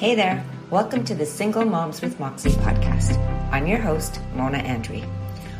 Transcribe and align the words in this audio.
Hey 0.00 0.14
there, 0.14 0.42
welcome 0.70 1.04
to 1.04 1.14
the 1.14 1.26
Single 1.26 1.66
Moms 1.66 2.00
with 2.00 2.18
Moxie 2.18 2.52
podcast. 2.52 3.18
I'm 3.52 3.66
your 3.66 3.80
host, 3.80 4.18
Mona 4.34 4.56
Andrei. 4.56 5.04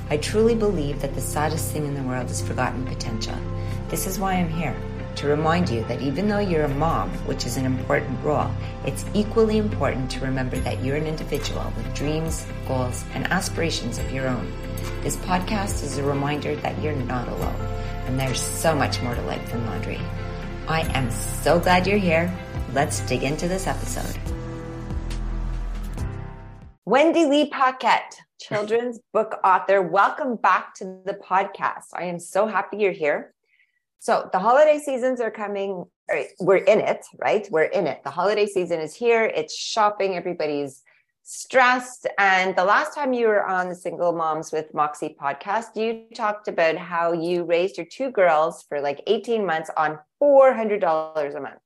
I 0.09 0.17
truly 0.17 0.55
believe 0.55 1.03
that 1.03 1.15
the 1.15 1.21
saddest 1.21 1.71
thing 1.73 1.85
in 1.85 1.93
the 1.93 2.03
world 2.03 2.31
is 2.31 2.41
forgotten 2.41 2.87
potential. 2.87 3.37
This 3.89 4.07
is 4.07 4.19
why 4.19 4.37
I'm 4.37 4.49
here, 4.49 4.75
to 5.17 5.27
remind 5.27 5.69
you 5.69 5.85
that 5.89 6.01
even 6.01 6.27
though 6.27 6.39
you're 6.39 6.65
a 6.65 6.75
mom, 6.77 7.11
which 7.27 7.45
is 7.45 7.59
an 7.59 7.67
important 7.67 8.19
role, 8.25 8.51
it's 8.87 9.05
equally 9.13 9.59
important 9.59 10.11
to 10.13 10.25
remember 10.25 10.57
that 10.61 10.83
you're 10.83 10.97
an 10.97 11.07
individual 11.07 11.71
with 11.77 11.95
dreams, 11.95 12.47
goals, 12.67 13.05
and 13.13 13.31
aspirations 13.31 13.99
of 13.99 14.11
your 14.11 14.27
own. 14.27 14.51
This 15.03 15.17
podcast 15.17 15.85
is 15.85 15.99
a 15.99 16.03
reminder 16.03 16.57
that 16.57 16.81
you're 16.81 16.97
not 16.97 17.29
alone, 17.29 17.61
and 18.07 18.19
there's 18.19 18.41
so 18.41 18.75
much 18.75 19.03
more 19.03 19.15
to 19.15 19.23
life 19.25 19.53
than 19.53 19.67
laundry. 19.67 20.01
I 20.67 20.81
am 20.97 21.11
so 21.11 21.61
glad 21.61 21.87
you're 21.87 21.99
here. 21.99 22.35
Let's 22.73 23.01
dig 23.01 23.25
into 23.25 23.49
this 23.49 23.67
episode. 23.67 24.17
Wendy 26.85 27.27
Lee 27.27 27.51
Paquette, 27.51 28.15
children's 28.41 29.01
book 29.13 29.41
author. 29.43 29.83
Welcome 29.83 30.37
back 30.37 30.75
to 30.77 30.85
the 31.05 31.15
podcast. 31.15 31.87
I 31.95 32.05
am 32.05 32.21
so 32.21 32.47
happy 32.47 32.77
you're 32.77 32.93
here. 32.93 33.35
So, 33.99 34.31
the 34.33 34.39
holiday 34.39 34.79
seasons 34.79 35.21
are 35.21 35.33
coming. 35.33 35.85
We're 36.39 36.59
in 36.59 36.79
it, 36.79 37.05
right? 37.19 37.47
We're 37.51 37.65
in 37.65 37.89
it. 37.89 38.05
The 38.05 38.11
holiday 38.11 38.47
season 38.47 38.79
is 38.79 38.95
here. 38.95 39.25
It's 39.25 39.57
shopping. 39.57 40.15
Everybody's 40.15 40.85
stressed. 41.25 42.07
And 42.19 42.55
the 42.55 42.65
last 42.65 42.95
time 42.95 43.13
you 43.13 43.27
were 43.27 43.45
on 43.45 43.69
the 43.69 43.75
Single 43.75 44.13
Moms 44.13 44.53
with 44.53 44.73
Moxie 44.73 45.17
podcast, 45.21 45.75
you 45.75 46.05
talked 46.15 46.47
about 46.47 46.77
how 46.77 47.13
you 47.13 47.43
raised 47.43 47.77
your 47.77 47.87
two 47.87 48.13
girls 48.13 48.63
for 48.69 48.81
like 48.81 49.03
18 49.09 49.45
months 49.45 49.71
on 49.77 49.99
$400 50.23 51.37
a 51.37 51.41
month. 51.41 51.59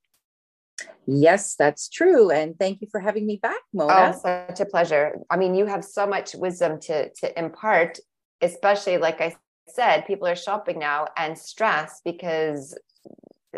Yes, 1.06 1.54
that's 1.56 1.88
true. 1.88 2.30
And 2.30 2.58
thank 2.58 2.80
you 2.80 2.88
for 2.90 3.00
having 3.00 3.26
me 3.26 3.38
back, 3.42 3.60
Mona. 3.72 4.12
Oh, 4.14 4.20
such 4.20 4.60
a 4.60 4.66
pleasure. 4.66 5.18
I 5.30 5.36
mean, 5.36 5.54
you 5.54 5.66
have 5.66 5.84
so 5.84 6.06
much 6.06 6.34
wisdom 6.34 6.80
to 6.80 7.10
to 7.10 7.38
impart, 7.38 7.98
especially 8.40 8.98
like 8.98 9.20
I 9.20 9.36
said, 9.68 10.06
people 10.06 10.26
are 10.26 10.36
shopping 10.36 10.78
now 10.78 11.08
and 11.16 11.36
stressed 11.36 12.02
because 12.04 12.76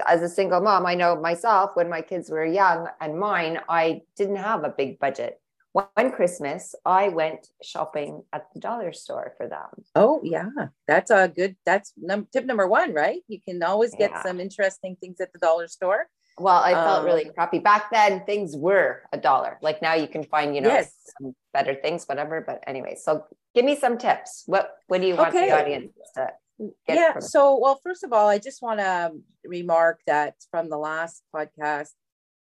as 0.07 0.23
a 0.23 0.29
single 0.29 0.61
mom, 0.61 0.87
I 0.87 0.95
know 0.95 1.17
myself 1.17 1.71
when 1.75 1.89
my 1.89 2.03
kids 2.03 2.31
were 2.31 2.45
young 2.45 2.89
and 3.01 3.19
mine, 3.19 3.61
I 3.69 4.03
didn't 4.17 4.37
have 4.37 4.65
a 4.65 4.75
big 4.77 4.99
budget. 4.99 5.41
One 5.73 6.11
Christmas, 6.11 6.75
I 6.87 7.09
went 7.09 7.49
shopping 7.63 8.23
at 8.33 8.47
the 8.55 8.61
dollar 8.61 8.95
store 8.95 9.35
for 9.37 9.47
them. 9.47 9.85
Oh, 9.95 10.21
yeah. 10.25 10.49
That's 10.89 11.11
a 11.11 11.29
good, 11.29 11.57
that's 11.67 11.93
num- 11.99 12.29
tip 12.33 12.47
number 12.47 12.67
one, 12.67 12.95
right? 12.95 13.21
You 13.29 13.41
can 13.47 13.63
always 13.63 13.95
get 13.95 14.11
yeah. 14.11 14.23
some 14.23 14.41
interesting 14.41 14.97
things 14.99 15.21
at 15.21 15.35
the 15.35 15.39
dollar 15.39 15.69
store. 15.69 16.07
Well, 16.39 16.63
I 16.63 16.73
felt 16.73 17.01
um, 17.01 17.05
really 17.07 17.31
crappy 17.35 17.61
back 17.61 17.91
then. 17.91 18.25
Things 18.27 18.55
were 18.57 19.03
a 19.13 19.19
dollar. 19.19 19.59
Like 19.63 19.81
now, 19.81 19.95
you 19.95 20.07
can 20.07 20.23
find 20.23 20.55
you 20.55 20.61
know 20.61 20.69
yes. 20.69 20.95
some 21.19 21.35
better 21.55 21.75
things, 21.75 22.05
whatever. 22.05 22.43
But 22.47 22.63
anyway, 22.67 22.97
so 23.01 23.25
give 23.55 23.65
me 23.65 23.77
some 23.77 23.97
tips. 23.97 24.45
What 24.47 24.73
what 24.89 25.01
do 25.01 25.07
you 25.07 25.17
want 25.17 25.35
okay. 25.35 25.49
the 25.49 25.59
audience 25.59 25.93
to? 26.15 26.29
yeah. 26.89 27.13
From- 27.13 27.23
so, 27.23 27.59
well, 27.59 27.81
first 27.83 28.05
of 28.05 28.13
all, 28.13 28.29
I 28.29 28.39
just 28.39 28.63
want 28.63 28.81
to 28.81 29.13
remark 29.45 30.01
that 30.07 30.35
from 30.51 30.69
the 30.69 30.79
last 30.79 31.23
podcast, 31.35 31.91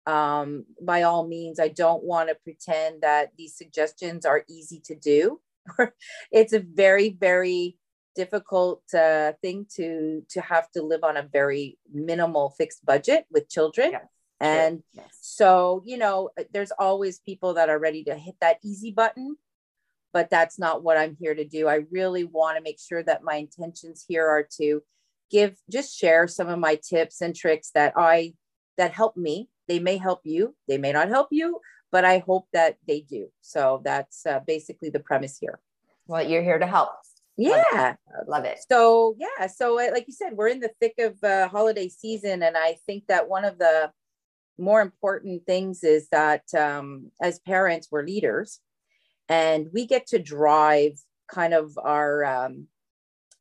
um, 0.06 0.66
by 0.82 1.04
all 1.04 1.28
means, 1.28 1.60
I 1.60 1.70
don't 1.70 2.04
want 2.04 2.30
to 2.30 2.36
pretend 2.44 3.02
that 3.02 3.32
these 3.38 3.56
suggestions 3.56 4.26
are 4.26 4.44
easy 4.50 4.82
to 4.86 4.96
do. 4.96 5.40
it's 6.32 6.54
a 6.54 6.60
very, 6.60 7.10
very 7.10 7.78
difficult 8.16 8.82
uh, 8.94 9.34
thing 9.42 9.66
to 9.76 10.24
to 10.30 10.42
have 10.42 10.70
to 10.72 10.82
live 10.82 11.04
on 11.04 11.18
a 11.18 11.24
very 11.24 11.78
minimal 11.92 12.50
fixed 12.52 12.86
budget 12.86 13.26
with 13.32 13.50
children. 13.50 13.92
Yes. 13.92 14.08
and 14.40 14.84
yes. 14.94 15.06
so 15.22 15.84
you 15.86 15.98
know 15.98 16.30
there's 16.52 16.72
always 16.78 17.20
people 17.20 17.54
that 17.54 17.70
are 17.70 17.80
ready 17.80 18.04
to 18.04 18.16
hit 18.16 18.36
that 18.42 18.58
easy 18.64 18.92
button 18.92 19.38
but 20.12 20.30
that's 20.30 20.60
not 20.60 20.84
what 20.84 20.98
i'm 20.98 21.16
here 21.20 21.36
to 21.36 21.46
do. 21.46 21.68
I 21.68 21.86
really 21.92 22.24
want 22.24 22.58
to 22.58 22.64
make 22.64 22.80
sure 22.80 23.04
that 23.04 23.24
my 23.24 23.36
intentions 23.36 24.04
here 24.08 24.28
are 24.28 24.48
to 24.60 24.82
give 25.32 25.58
just 25.72 25.98
share 25.98 26.28
some 26.28 26.50
of 26.50 26.60
my 26.60 26.76
tips 26.76 27.22
and 27.22 27.36
tricks 27.36 27.72
that 27.74 27.94
i 27.96 28.34
that 28.78 28.92
help 28.92 29.16
me. 29.16 29.50
They 29.68 29.80
may 29.80 29.98
help 29.98 30.22
you 30.24 30.56
they 30.68 30.78
may 30.78 30.92
not 30.92 31.10
help 31.10 31.30
you 31.32 31.60
but 31.92 32.04
i 32.04 32.18
hope 32.20 32.48
that 32.54 32.78
they 32.88 33.02
do. 33.02 33.28
So 33.42 33.82
that's 33.86 34.26
uh, 34.26 34.40
basically 34.46 34.90
the 34.90 35.00
premise 35.00 35.38
here. 35.38 35.60
Well 36.08 36.24
you're 36.28 36.44
here 36.44 36.60
to 36.60 36.68
help 36.68 36.90
yeah. 37.38 37.96
Love 38.28 38.46
it. 38.46 38.60
So 38.70 39.16
yeah 39.18 39.48
so 39.48 39.80
uh, 39.80 39.90
like 39.92 40.06
you 40.08 40.14
said 40.14 40.34
we're 40.34 40.48
in 40.48 40.60
the 40.60 40.72
thick 40.80 40.96
of 41.00 41.22
uh, 41.24 41.48
holiday 41.48 41.90
season 41.90 42.44
and 42.44 42.58
i 42.58 42.76
think 42.86 43.06
that 43.08 43.30
one 43.30 43.46
of 43.46 43.58
the 43.58 43.92
more 44.58 44.82
important 44.82 45.46
things 45.46 45.84
is 45.84 46.08
that 46.10 46.44
um, 46.54 47.12
as 47.22 47.40
parents 47.40 47.88
we're 47.92 48.06
leaders 48.06 48.60
and 49.30 49.68
we 49.74 49.86
get 49.86 50.06
to 50.08 50.20
drive 50.20 50.94
kind 51.28 51.54
of 51.54 51.78
our 51.84 52.24
um, 52.24 52.68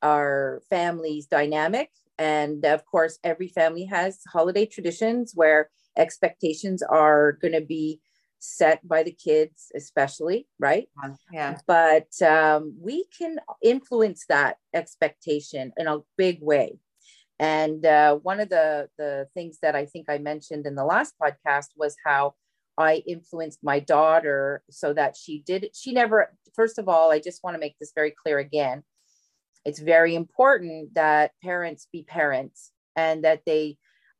our 0.03 0.63
family's 0.71 1.27
dynamic 1.27 1.91
and 2.19 2.65
of 2.65 2.85
course 2.87 3.19
every 3.25 3.49
family 3.49 3.85
has 3.85 4.21
holiday 4.33 4.67
traditions 4.67 5.33
where 5.35 5.69
expectations 5.97 6.83
are 6.83 7.33
going 7.33 7.53
to 7.53 7.61
be 7.61 8.01
set 8.45 8.87
by 8.87 9.05
the 9.05 9.13
kids 9.13 9.71
especially 9.75 10.49
right? 10.59 10.89
Yeah 11.33 11.59
but 11.67 12.11
um, 12.23 12.75
we 12.81 13.05
can 13.17 13.39
influence 13.63 14.25
that 14.29 14.57
expectation 14.75 15.73
in 15.77 15.87
a 15.87 16.01
big 16.17 16.43
way. 16.43 16.79
And 17.39 17.87
uh, 17.87 18.17
one 18.17 18.41
of 18.41 18.49
the 18.49 18.89
the 18.99 19.29
things 19.35 19.59
that 19.63 19.75
i 19.75 19.87
think 19.87 20.07
i 20.09 20.19
mentioned 20.19 20.67
in 20.67 20.75
the 20.75 20.85
last 20.85 21.15
podcast 21.23 21.69
was 21.77 21.97
how 22.05 22.35
i 22.79 23.03
influenced 23.07 23.61
my 23.63 23.79
daughter 23.79 24.63
so 24.71 24.93
that 24.93 25.17
she 25.17 25.43
did 25.47 25.69
she 25.75 25.93
never 25.93 26.33
first 26.55 26.79
of 26.79 26.89
all 26.89 27.11
i 27.13 27.19
just 27.19 27.43
want 27.45 27.55
to 27.55 27.61
make 27.61 27.77
this 27.79 27.93
very 27.95 28.13
clear 28.23 28.39
again. 28.39 28.83
It's 29.65 29.79
very 29.79 30.17
important 30.17 30.95
that 30.95 31.33
parents 31.43 31.87
be 31.93 32.03
parents 32.03 32.73
and 32.97 33.23
that 33.25 33.43
they 33.47 33.79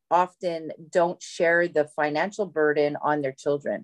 often 0.09 0.71
don't 0.89 1.21
share 1.21 1.67
the 1.67 1.85
financial 1.85 2.45
burden 2.45 2.95
on 3.01 3.21
their 3.21 3.33
children 3.33 3.83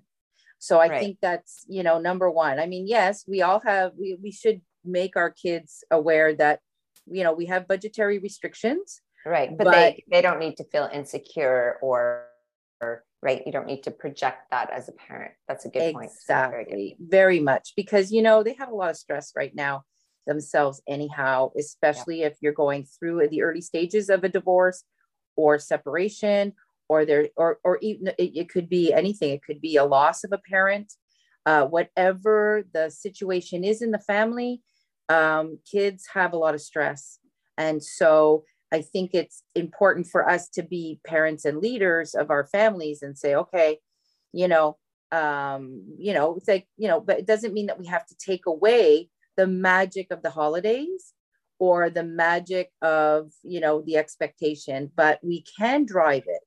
so 0.60 0.78
I 0.78 0.88
right. 0.88 1.00
think 1.00 1.18
that's, 1.22 1.64
you 1.68 1.82
know, 1.82 1.98
number 1.98 2.30
one. 2.30 2.60
I 2.60 2.66
mean, 2.66 2.86
yes, 2.86 3.24
we 3.26 3.40
all 3.40 3.60
have, 3.60 3.92
we, 3.98 4.18
we 4.22 4.30
should 4.30 4.60
make 4.84 5.16
our 5.16 5.30
kids 5.30 5.82
aware 5.90 6.34
that, 6.36 6.60
you 7.06 7.24
know, 7.24 7.32
we 7.32 7.46
have 7.46 7.66
budgetary 7.66 8.18
restrictions. 8.18 9.00
Right. 9.24 9.56
But, 9.56 9.64
but 9.64 9.72
they, 9.72 10.04
they 10.10 10.22
don't 10.22 10.38
need 10.38 10.58
to 10.58 10.64
feel 10.64 10.88
insecure 10.92 11.78
or, 11.80 12.26
or, 12.82 13.04
right. 13.22 13.42
You 13.46 13.52
don't 13.52 13.66
need 13.66 13.84
to 13.84 13.90
project 13.90 14.50
that 14.50 14.70
as 14.70 14.90
a 14.90 14.92
parent. 14.92 15.32
That's 15.48 15.64
a 15.64 15.70
good 15.70 15.78
exactly. 15.78 15.94
point. 15.94 16.10
Exactly. 16.12 16.64
Very, 16.68 16.96
very 17.00 17.40
much 17.40 17.72
because, 17.74 18.12
you 18.12 18.20
know, 18.20 18.42
they 18.42 18.54
have 18.54 18.68
a 18.68 18.74
lot 18.74 18.90
of 18.90 18.96
stress 18.96 19.32
right 19.34 19.54
now 19.54 19.84
themselves 20.26 20.82
anyhow, 20.86 21.52
especially 21.58 22.20
yeah. 22.20 22.26
if 22.26 22.36
you're 22.42 22.52
going 22.52 22.84
through 22.84 23.26
the 23.28 23.42
early 23.42 23.62
stages 23.62 24.10
of 24.10 24.24
a 24.24 24.28
divorce 24.28 24.84
or 25.36 25.58
separation 25.58 26.52
or 26.90 27.04
there 27.04 27.28
or 27.36 27.58
or 27.62 27.78
even 27.80 28.08
it, 28.18 28.32
it 28.42 28.48
could 28.48 28.68
be 28.68 28.92
anything. 28.92 29.30
It 29.30 29.44
could 29.44 29.60
be 29.60 29.76
a 29.76 29.84
loss 29.84 30.24
of 30.24 30.32
a 30.32 30.38
parent. 30.38 30.92
Uh, 31.46 31.64
whatever 31.64 32.64
the 32.74 32.90
situation 32.90 33.64
is 33.64 33.80
in 33.80 33.92
the 33.92 33.98
family 34.14 34.60
um, 35.08 35.58
kids 35.70 36.06
have 36.12 36.34
a 36.34 36.36
lot 36.36 36.54
of 36.54 36.60
stress. 36.60 37.18
And 37.56 37.82
so 37.82 38.44
i 38.72 38.80
think 38.80 39.10
it's 39.12 39.42
important 39.54 40.06
for 40.06 40.28
us 40.28 40.48
to 40.48 40.62
be 40.62 41.00
parents 41.04 41.44
and 41.44 41.58
leaders 41.58 42.14
of 42.14 42.30
our 42.30 42.46
families 42.46 43.02
and 43.02 43.18
say 43.18 43.34
okay 43.34 43.78
you 44.32 44.48
know 44.48 44.76
um, 45.12 45.82
you 45.98 46.14
know 46.14 46.36
it's 46.36 46.46
like 46.46 46.68
you 46.76 46.86
know 46.86 47.00
but 47.00 47.18
it 47.18 47.26
doesn't 47.26 47.52
mean 47.52 47.66
that 47.66 47.80
we 47.80 47.86
have 47.86 48.06
to 48.06 48.14
take 48.16 48.46
away 48.46 49.08
the 49.36 49.46
magic 49.46 50.06
of 50.12 50.22
the 50.22 50.30
holidays 50.30 51.12
or 51.58 51.90
the 51.90 52.04
magic 52.04 52.70
of 52.80 53.32
you 53.42 53.60
know 53.60 53.82
the 53.82 53.96
expectation 53.96 54.90
but 54.94 55.18
we 55.22 55.44
can 55.58 55.84
drive 55.84 56.24
it 56.26 56.42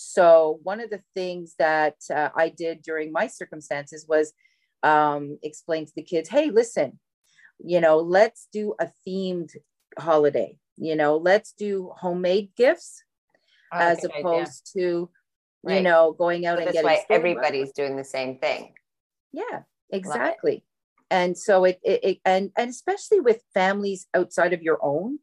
so, 0.00 0.60
one 0.62 0.78
of 0.80 0.90
the 0.90 1.02
things 1.16 1.56
that 1.58 1.96
uh, 2.08 2.28
I 2.32 2.50
did 2.50 2.82
during 2.82 3.10
my 3.10 3.26
circumstances 3.26 4.06
was 4.08 4.32
um, 4.84 5.40
explain 5.42 5.86
to 5.86 5.92
the 5.96 6.04
kids 6.04 6.28
hey, 6.28 6.50
listen, 6.50 7.00
you 7.58 7.80
know, 7.80 7.98
let's 7.98 8.46
do 8.52 8.76
a 8.78 8.90
themed 9.04 9.50
holiday. 9.98 10.56
You 10.76 10.94
know, 10.94 11.16
let's 11.16 11.50
do 11.50 11.90
homemade 11.96 12.50
gifts 12.56 13.02
oh, 13.72 13.78
as 13.78 14.04
opposed 14.04 14.70
idea. 14.76 14.86
to, 14.86 15.10
right. 15.64 15.74
you 15.78 15.82
know, 15.82 16.12
going 16.12 16.46
out 16.46 16.58
so 16.58 16.62
and 16.62 16.72
getting. 16.72 16.88
Why 16.88 17.04
everybody's 17.10 17.72
doing 17.72 17.96
the 17.96 18.04
same 18.04 18.38
thing. 18.38 18.74
Yeah, 19.32 19.62
exactly. 19.90 20.64
And 21.10 21.36
so 21.36 21.64
it, 21.64 21.80
it, 21.82 22.00
it 22.04 22.18
and 22.24 22.52
and 22.56 22.70
especially 22.70 23.18
with 23.18 23.42
families 23.52 24.06
outside 24.14 24.52
of 24.52 24.62
your 24.62 24.78
own, 24.80 25.18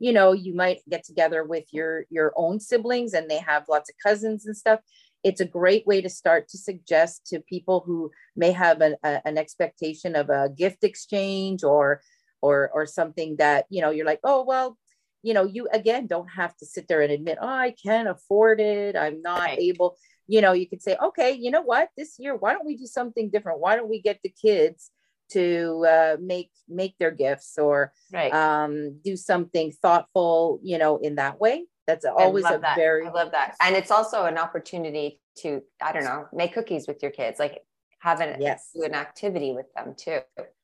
you 0.00 0.12
know 0.12 0.32
you 0.32 0.54
might 0.54 0.80
get 0.88 1.04
together 1.04 1.44
with 1.44 1.64
your 1.70 2.04
your 2.10 2.32
own 2.36 2.58
siblings 2.58 3.12
and 3.12 3.30
they 3.30 3.38
have 3.38 3.64
lots 3.68 3.88
of 3.88 3.94
cousins 4.04 4.46
and 4.46 4.56
stuff 4.56 4.80
it's 5.22 5.40
a 5.40 5.44
great 5.44 5.86
way 5.86 6.00
to 6.00 6.08
start 6.08 6.48
to 6.48 6.58
suggest 6.58 7.26
to 7.26 7.40
people 7.40 7.82
who 7.84 8.10
may 8.34 8.50
have 8.50 8.80
an, 8.80 8.96
a, 9.04 9.20
an 9.26 9.36
expectation 9.36 10.16
of 10.16 10.30
a 10.30 10.48
gift 10.56 10.82
exchange 10.82 11.62
or 11.62 12.00
or 12.40 12.70
or 12.74 12.86
something 12.86 13.36
that 13.36 13.66
you 13.68 13.80
know 13.80 13.90
you're 13.90 14.06
like 14.06 14.20
oh 14.24 14.42
well 14.42 14.76
you 15.22 15.34
know 15.34 15.44
you 15.44 15.68
again 15.72 16.06
don't 16.06 16.28
have 16.28 16.56
to 16.56 16.66
sit 16.66 16.88
there 16.88 17.02
and 17.02 17.12
admit 17.12 17.38
oh 17.40 17.46
i 17.46 17.74
can't 17.82 18.08
afford 18.08 18.60
it 18.60 18.96
i'm 18.96 19.20
not 19.22 19.40
right. 19.40 19.58
able 19.58 19.96
you 20.30 20.40
know, 20.40 20.52
you 20.52 20.68
could 20.68 20.80
say, 20.80 20.96
okay, 21.02 21.32
you 21.32 21.50
know 21.50 21.62
what, 21.62 21.88
this 21.96 22.14
year, 22.20 22.36
why 22.36 22.52
don't 22.52 22.64
we 22.64 22.76
do 22.76 22.86
something 22.86 23.30
different? 23.30 23.58
Why 23.58 23.74
don't 23.74 23.90
we 23.90 24.00
get 24.00 24.20
the 24.22 24.28
kids 24.28 24.92
to 25.32 25.86
uh, 25.88 26.16
make 26.20 26.50
make 26.68 26.96
their 26.98 27.10
gifts 27.10 27.58
or 27.58 27.92
right. 28.12 28.32
um, 28.32 28.98
do 29.04 29.16
something 29.16 29.72
thoughtful, 29.72 30.60
you 30.62 30.78
know, 30.78 30.98
in 30.98 31.16
that 31.16 31.40
way? 31.40 31.66
That's 31.86 32.04
always 32.04 32.44
a 32.44 32.58
that. 32.62 32.76
very 32.76 33.06
I 33.06 33.10
love 33.10 33.32
that, 33.32 33.56
and 33.60 33.74
it's 33.74 33.90
also 33.90 34.24
an 34.24 34.38
opportunity 34.38 35.20
to 35.38 35.62
I 35.82 35.92
don't 35.92 36.04
know 36.04 36.26
make 36.32 36.54
cookies 36.54 36.86
with 36.86 37.02
your 37.02 37.10
kids, 37.10 37.38
like 37.38 37.62
have 38.00 38.20
an 38.20 38.40
yes. 38.40 38.70
do 38.74 38.84
an 38.84 38.94
activity 38.94 39.52
with 39.52 39.72
them 39.74 39.94
too. 39.96 40.20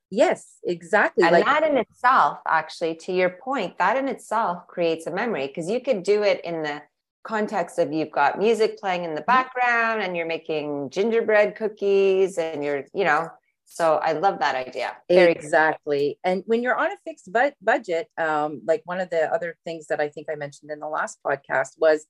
Yes, 0.09 0.59
exactly. 0.63 1.25
And 1.25 1.33
like, 1.33 1.45
that 1.45 1.63
in 1.63 1.77
itself, 1.77 2.39
actually, 2.47 2.95
to 2.95 3.11
your 3.11 3.29
point, 3.29 3.77
that 3.77 3.97
in 3.97 4.07
itself 4.07 4.65
creates 4.67 5.05
a 5.05 5.11
memory 5.11 5.47
because 5.47 5.69
you 5.69 5.81
could 5.81 6.03
do 6.03 6.23
it 6.23 6.39
in 6.45 6.63
the 6.63 6.81
context 7.23 7.77
of 7.77 7.91
you've 7.91 8.11
got 8.11 8.39
music 8.39 8.79
playing 8.79 9.03
in 9.03 9.13
the 9.13 9.21
mm-hmm. 9.21 9.31
background 9.31 10.01
and 10.01 10.15
you're 10.15 10.25
making 10.25 10.89
gingerbread 10.89 11.55
cookies 11.55 12.37
and 12.37 12.63
you're, 12.63 12.85
you 12.93 13.03
know, 13.03 13.27
so 13.69 13.95
I 13.95 14.13
love 14.13 14.39
that 14.39 14.55
idea. 14.55 14.95
Very 15.09 15.33
exactly. 15.33 16.17
And 16.23 16.41
when 16.45 16.63
you're 16.63 16.77
on 16.77 16.89
a 16.89 16.95
fixed 17.05 17.31
bu- 17.31 17.51
budget, 17.61 18.07
um, 18.17 18.61
like 18.65 18.81
one 18.85 19.01
of 19.01 19.09
the 19.09 19.31
other 19.31 19.57
things 19.65 19.87
that 19.87 19.99
I 19.99 20.07
think 20.07 20.27
I 20.31 20.35
mentioned 20.35 20.71
in 20.71 20.79
the 20.79 20.87
last 20.87 21.19
podcast 21.23 21.71
was 21.77 22.07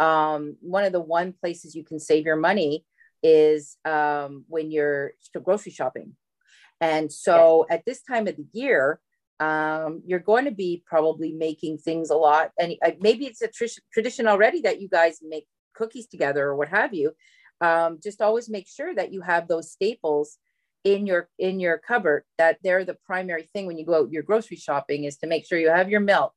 um, 0.00 0.56
one 0.60 0.84
of 0.84 0.92
the 0.92 1.00
one 1.00 1.32
places 1.32 1.76
you 1.76 1.84
can 1.84 2.00
save 2.00 2.26
your 2.26 2.36
money 2.36 2.84
is 3.22 3.76
um, 3.84 4.44
when 4.48 4.72
you're 4.72 5.12
grocery 5.44 5.70
shopping. 5.70 6.16
And 6.80 7.10
so 7.10 7.66
yes. 7.70 7.78
at 7.78 7.84
this 7.86 8.02
time 8.02 8.26
of 8.26 8.36
the 8.36 8.46
year, 8.52 9.00
um, 9.38 10.02
you're 10.04 10.18
going 10.18 10.46
to 10.46 10.50
be 10.50 10.82
probably 10.86 11.32
making 11.32 11.78
things 11.78 12.10
a 12.10 12.16
lot. 12.16 12.50
And 12.58 12.74
uh, 12.84 12.90
maybe 13.00 13.26
it's 13.26 13.42
a 13.42 13.48
tr- 13.48 13.80
tradition 13.92 14.26
already 14.26 14.62
that 14.62 14.80
you 14.80 14.88
guys 14.88 15.20
make 15.22 15.46
cookies 15.76 16.08
together 16.08 16.46
or 16.46 16.56
what 16.56 16.68
have 16.68 16.92
you. 16.94 17.12
Um, 17.60 18.00
just 18.02 18.20
always 18.20 18.50
make 18.50 18.66
sure 18.66 18.92
that 18.92 19.12
you 19.12 19.22
have 19.22 19.46
those 19.46 19.70
staples 19.70 20.38
in 20.84 21.06
your 21.06 21.28
in 21.38 21.58
your 21.60 21.78
cupboard 21.78 22.24
that 22.38 22.58
they're 22.62 22.84
the 22.84 22.96
primary 23.06 23.42
thing 23.52 23.66
when 23.66 23.78
you 23.78 23.84
go 23.84 24.02
out 24.02 24.12
your 24.12 24.22
grocery 24.22 24.56
shopping 24.56 25.04
is 25.04 25.16
to 25.16 25.26
make 25.26 25.46
sure 25.46 25.58
you 25.58 25.68
have 25.68 25.90
your 25.90 26.00
milk 26.00 26.32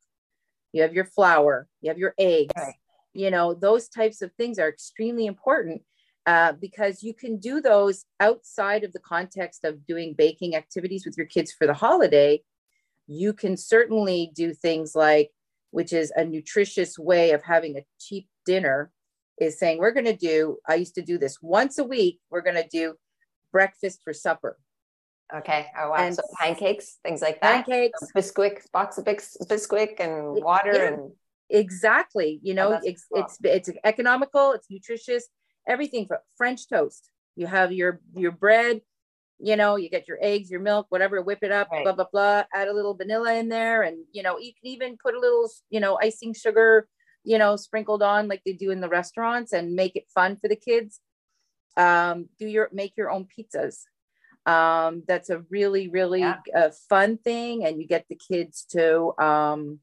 you 0.74 0.82
have 0.82 0.94
your 0.94 1.06
flour 1.06 1.68
you 1.82 1.90
have 1.90 1.98
your 1.98 2.14
eggs 2.18 2.52
right. 2.58 2.74
you 3.14 3.30
know 3.30 3.54
those 3.54 3.90
types 3.90 4.22
of 4.22 4.32
things 4.34 4.58
are 4.58 4.70
extremely 4.70 5.26
important 5.26 5.82
uh, 6.30 6.54
because 6.62 7.02
you 7.02 7.12
can 7.12 7.38
do 7.38 7.60
those 7.60 8.06
outside 8.20 8.84
of 8.84 8.94
the 8.94 9.00
context 9.00 9.66
of 9.66 9.84
doing 9.88 10.14
baking 10.14 10.56
activities 10.56 11.04
with 11.04 11.18
your 11.18 11.26
kids 11.26 11.52
for 11.52 11.66
the 11.66 11.74
holiday. 11.74 12.40
You 13.08 13.34
can 13.34 13.58
certainly 13.58 14.32
do 14.36 14.54
things 14.54 14.94
like, 14.94 15.32
which 15.72 15.92
is 15.92 16.12
a 16.16 16.24
nutritious 16.24 17.00
way 17.00 17.32
of 17.32 17.42
having 17.42 17.78
a 17.78 17.86
cheap 18.00 18.28
dinner, 18.46 18.92
is 19.40 19.58
saying, 19.58 19.80
We're 19.80 19.92
going 19.92 20.06
to 20.06 20.16
do, 20.16 20.58
I 20.68 20.76
used 20.76 20.94
to 20.96 21.02
do 21.02 21.18
this 21.18 21.42
once 21.42 21.80
a 21.80 21.84
week, 21.84 22.20
we're 22.30 22.42
going 22.42 22.62
to 22.62 22.68
do 22.68 22.94
breakfast 23.52 24.02
for 24.04 24.14
supper. 24.14 24.58
Okay. 25.34 25.68
Oh 25.80 25.92
wow. 25.92 25.96
And 25.98 26.16
so 26.16 26.24
pancakes, 26.40 26.98
things 27.04 27.22
like 27.22 27.40
that. 27.42 27.66
Pancakes, 27.66 28.00
Bisquick, 28.16 28.72
box 28.72 28.98
of 28.98 29.06
Bisquick, 29.06 30.00
and 30.00 30.44
water 30.44 30.74
yeah, 30.74 30.88
and 30.88 31.12
exactly. 31.50 32.40
You 32.42 32.54
oh, 32.54 32.56
know, 32.56 32.74
oh, 32.74 32.80
it's, 32.84 33.06
cool. 33.06 33.24
it's 33.24 33.38
it's 33.44 33.70
economical, 33.84 34.54
it's 34.54 34.68
nutritious, 34.70 35.28
everything 35.68 36.08
from 36.08 36.18
French 36.36 36.68
toast. 36.68 37.10
You 37.36 37.46
have 37.46 37.72
your 37.72 38.02
your 38.16 38.32
bread, 38.32 38.82
you 39.40 39.56
know, 39.56 39.76
you 39.78 39.90
get 39.90 40.08
your 40.08 40.18
eggs, 40.22 40.50
your 40.50 40.60
milk, 40.60 40.88
whatever, 40.90 41.22
whip 41.22 41.40
it 41.44 41.52
up, 41.52 41.70
right. 41.72 41.84
blah 41.84 41.94
blah 41.94 42.08
blah. 42.12 42.44
Add 42.54 42.68
a 42.68 42.74
little 42.74 42.96
vanilla 42.96 43.36
in 43.36 43.50
there, 43.50 43.84
and 43.84 44.00
you 44.12 44.24
know, 44.24 44.40
you 44.40 44.52
can 44.54 44.72
even 44.72 44.98
put 44.98 45.14
a 45.14 45.20
little, 45.20 45.50
you 45.70 45.80
know, 45.80 46.00
icing 46.02 46.34
sugar, 46.34 46.88
you 47.24 47.38
know, 47.38 47.56
sprinkled 47.56 48.02
on 48.02 48.28
like 48.28 48.42
they 48.46 48.54
do 48.54 48.72
in 48.72 48.82
the 48.82 48.90
restaurants, 48.90 49.54
and 49.54 49.76
make 49.76 49.96
it 49.96 50.06
fun 50.14 50.38
for 50.38 50.48
the 50.48 50.56
kids. 50.56 51.00
Um, 51.80 52.30
do 52.38 52.48
your 52.48 52.70
make 52.72 52.98
your 52.98 53.10
own 53.10 53.26
pizzas. 53.26 53.84
Um, 54.46 55.04
that's 55.08 55.30
a 55.30 55.40
really 55.50 55.88
really 55.88 56.22
yeah. 56.22 56.38
uh, 56.56 56.70
fun 56.90 57.18
thing, 57.18 57.66
and 57.66 57.80
you 57.80 57.88
get 57.88 58.06
the 58.10 58.16
kids 58.16 58.66
to 58.72 59.14
um, 59.22 59.80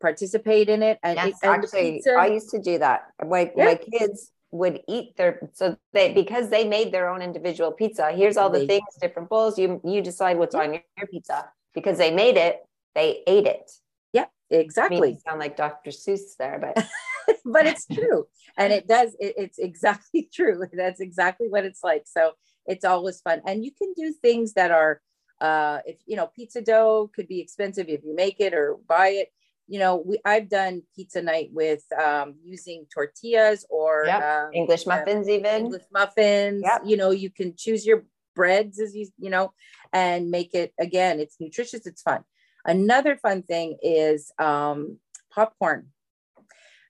participate 0.00 0.68
in 0.68 0.82
it. 0.82 0.98
And, 1.02 1.16
yes, 1.16 1.28
it, 1.28 1.34
and 1.42 1.64
actually, 1.64 1.92
pizza, 1.92 2.12
I 2.12 2.26
used 2.26 2.50
to 2.50 2.60
do 2.60 2.78
that. 2.78 3.08
My 3.26 3.52
yeah. 3.56 3.64
my 3.64 3.74
kids 3.76 4.32
would 4.50 4.80
eat 4.88 5.16
their 5.16 5.50
so 5.52 5.76
they 5.92 6.12
because 6.12 6.48
they 6.50 6.66
made 6.66 6.92
their 6.92 7.08
own 7.08 7.20
individual 7.20 7.72
pizza 7.72 8.12
here's 8.12 8.36
all 8.36 8.48
the 8.48 8.66
things 8.66 8.84
different 9.00 9.28
bowls 9.28 9.58
you 9.58 9.80
you 9.84 10.00
decide 10.00 10.38
what's 10.38 10.54
on 10.54 10.72
your, 10.72 10.82
your, 10.96 11.06
pizza 11.08 11.50
because 11.74 11.98
they 11.98 12.12
made 12.12 12.36
it 12.36 12.60
they 12.94 13.22
ate 13.26 13.46
it 13.46 13.70
yeah 14.12 14.26
exactly 14.50 14.96
I 14.96 15.00
mean, 15.00 15.18
sound 15.18 15.40
like 15.40 15.56
dr 15.56 15.90
seuss 15.90 16.36
there 16.38 16.58
but 16.60 16.86
but 17.44 17.66
it's 17.66 17.86
true 17.86 18.26
and 18.56 18.72
it 18.72 18.86
does 18.86 19.14
it, 19.20 19.34
it's 19.36 19.58
exactly 19.58 20.28
true 20.34 20.62
that's 20.72 21.00
exactly 21.00 21.48
what 21.48 21.64
it's 21.64 21.82
like 21.82 22.04
so 22.06 22.32
it's 22.66 22.84
always 22.84 23.20
fun 23.20 23.40
and 23.46 23.64
you 23.64 23.70
can 23.70 23.92
do 23.94 24.12
things 24.12 24.54
that 24.54 24.70
are 24.70 25.00
uh 25.40 25.78
if 25.84 25.96
you 26.06 26.16
know 26.16 26.28
pizza 26.34 26.60
dough 26.60 27.10
could 27.14 27.28
be 27.28 27.40
expensive 27.40 27.88
if 27.88 28.02
you 28.04 28.14
make 28.14 28.40
it 28.40 28.54
or 28.54 28.76
buy 28.88 29.08
it 29.08 29.28
you 29.68 29.78
know, 29.78 29.96
we 29.96 30.18
I've 30.24 30.48
done 30.48 30.82
pizza 30.94 31.22
night 31.22 31.50
with 31.52 31.82
um, 31.92 32.36
using 32.44 32.86
tortillas 32.92 33.64
or 33.68 34.04
yep. 34.06 34.22
um, 34.22 34.50
English 34.54 34.86
muffins, 34.86 35.28
even 35.28 35.64
English 35.66 35.82
muffins. 35.92 36.62
Yep. 36.64 36.82
You 36.86 36.96
know, 36.96 37.10
you 37.10 37.30
can 37.30 37.54
choose 37.56 37.84
your 37.84 38.04
breads 38.34 38.78
as 38.78 38.94
you 38.94 39.08
you 39.18 39.30
know, 39.30 39.52
and 39.92 40.30
make 40.30 40.54
it 40.54 40.72
again. 40.78 41.18
It's 41.20 41.36
nutritious. 41.40 41.86
It's 41.86 42.02
fun. 42.02 42.22
Another 42.64 43.16
fun 43.16 43.42
thing 43.42 43.78
is 43.82 44.30
um, 44.38 44.98
popcorn. 45.32 45.88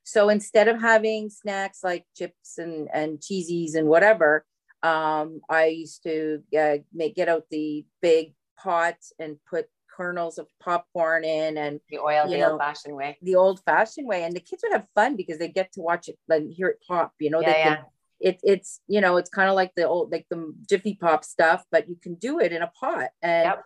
So 0.07 0.29
instead 0.29 0.69
of 0.69 0.81
having 0.81 1.31
snacks 1.31 1.83
like 1.83 2.07
chips 2.17 2.59
and 2.59 2.89
and 2.95 3.19
cheesies 3.19 3.75
and 3.75 3.89
whatever, 3.89 4.47
um, 4.85 5.41
I 5.51 5.67
used 5.67 6.05
to 6.05 6.43
uh, 6.57 6.77
make 6.95 7.17
get 7.17 7.29
out 7.29 7.47
the 7.51 7.85
big 8.01 8.35
pot 8.57 8.97
and 9.19 9.37
put 9.51 9.67
kernels 9.95 10.39
of 10.39 10.47
popcorn 10.61 11.25
in 11.25 11.59
and 11.59 11.81
the 11.91 11.99
oil 11.99 12.29
the 12.29 12.45
old 12.47 12.61
fashioned 12.61 12.95
way 12.95 13.17
the 13.23 13.35
old 13.35 13.61
fashioned 13.65 14.07
way 14.07 14.25
and 14.25 14.37
the 14.37 14.41
kids 14.41 14.63
would 14.63 14.73
have 14.73 14.87
fun 14.95 15.17
because 15.17 15.39
they 15.39 15.49
get 15.49 15.73
to 15.73 15.81
watch 15.81 16.07
it 16.09 16.19
and 16.29 16.53
hear 16.53 16.69
it 16.69 16.79
pop 16.87 17.13
you 17.19 17.31
know 17.31 17.41
yeah, 17.41 17.53
they 17.53 17.59
yeah. 17.59 17.77
can 17.77 17.85
it, 18.21 18.41
it's 18.43 18.81
you 18.89 19.01
know 19.01 19.17
it's 19.17 19.31
kind 19.31 19.49
of 19.49 19.55
like 19.55 19.73
the 19.75 19.89
old 19.89 20.13
like 20.13 20.27
the 20.29 20.55
jiffy 20.69 20.95
pop 21.01 21.25
stuff 21.25 21.65
but 21.71 21.89
you 21.89 21.97
can 21.97 22.15
do 22.17 22.41
it 22.41 22.53
in 22.53 22.61
a 22.61 22.71
pot 22.79 23.09
and 23.23 23.47
yep. 23.47 23.65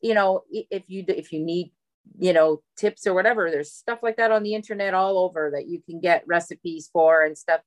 you 0.00 0.14
know 0.14 0.42
if 0.50 0.84
you 0.86 1.04
if 1.08 1.32
you 1.32 1.40
need 1.40 1.72
you 2.18 2.32
know 2.32 2.60
tips 2.76 3.06
or 3.06 3.14
whatever 3.14 3.50
there's 3.50 3.72
stuff 3.72 4.00
like 4.02 4.16
that 4.16 4.32
on 4.32 4.42
the 4.42 4.54
internet 4.54 4.94
all 4.94 5.18
over 5.18 5.50
that 5.54 5.68
you 5.68 5.80
can 5.80 6.00
get 6.00 6.24
recipes 6.26 6.90
for 6.92 7.24
and 7.24 7.38
stuff 7.38 7.60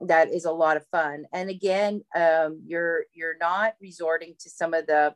that 0.00 0.30
is 0.30 0.44
a 0.44 0.52
lot 0.52 0.76
of 0.76 0.86
fun 0.88 1.24
and 1.32 1.48
again 1.48 2.02
um, 2.16 2.60
you're 2.66 3.04
you're 3.12 3.36
not 3.40 3.74
resorting 3.80 4.34
to 4.38 4.50
some 4.50 4.74
of 4.74 4.86
the 4.86 5.14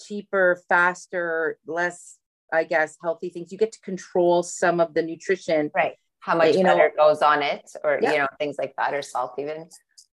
cheaper, 0.00 0.60
faster, 0.68 1.58
less, 1.66 2.18
I 2.52 2.64
guess, 2.64 2.96
healthy 3.02 3.30
things. 3.30 3.52
You 3.52 3.58
get 3.58 3.72
to 3.72 3.80
control 3.80 4.42
some 4.42 4.80
of 4.80 4.94
the 4.94 5.02
nutrition. 5.02 5.70
Right. 5.74 5.94
How 6.20 6.36
much 6.36 6.56
you 6.56 6.62
butter 6.62 6.92
know, 6.96 7.08
goes 7.08 7.20
on 7.20 7.42
it, 7.42 7.70
or 7.82 7.98
yeah. 8.00 8.12
you 8.12 8.18
know, 8.18 8.28
things 8.38 8.56
like 8.58 8.74
that, 8.78 8.94
or 8.94 9.02
salt 9.02 9.34
even. 9.38 9.68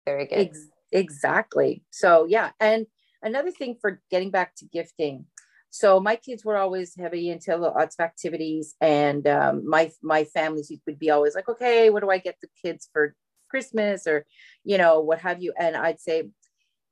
Very 0.05 0.26
good. 0.26 0.38
Ex- 0.38 0.69
exactly. 0.93 1.83
So 1.90 2.26
yeah. 2.28 2.50
And 2.61 2.87
another 3.23 3.50
thing 3.50 3.76
for 3.81 4.00
getting 4.11 4.31
back 4.31 4.55
to 4.57 4.66
gifting. 4.66 5.26
So 5.78 6.00
my 6.00 6.16
kids 6.16 6.45
were 6.45 6.56
always 6.56 6.95
heavy 6.97 7.30
into 7.30 7.56
lots 7.56 7.97
of 7.99 8.04
activities, 8.04 8.75
and 8.80 9.26
um, 9.26 9.68
my 9.68 9.90
my 10.02 10.25
families 10.25 10.73
would 10.87 10.99
be 10.99 11.11
always 11.11 11.35
like, 11.35 11.49
okay, 11.49 11.90
what 11.90 12.02
do 12.02 12.11
I 12.11 12.18
get 12.18 12.37
the 12.40 12.49
kids 12.62 12.88
for 12.92 13.14
Christmas, 13.50 14.06
or 14.06 14.25
you 14.64 14.78
know, 14.78 15.00
what 15.00 15.21
have 15.21 15.42
you? 15.42 15.52
And 15.59 15.76
I'd 15.76 16.00
say, 16.00 16.30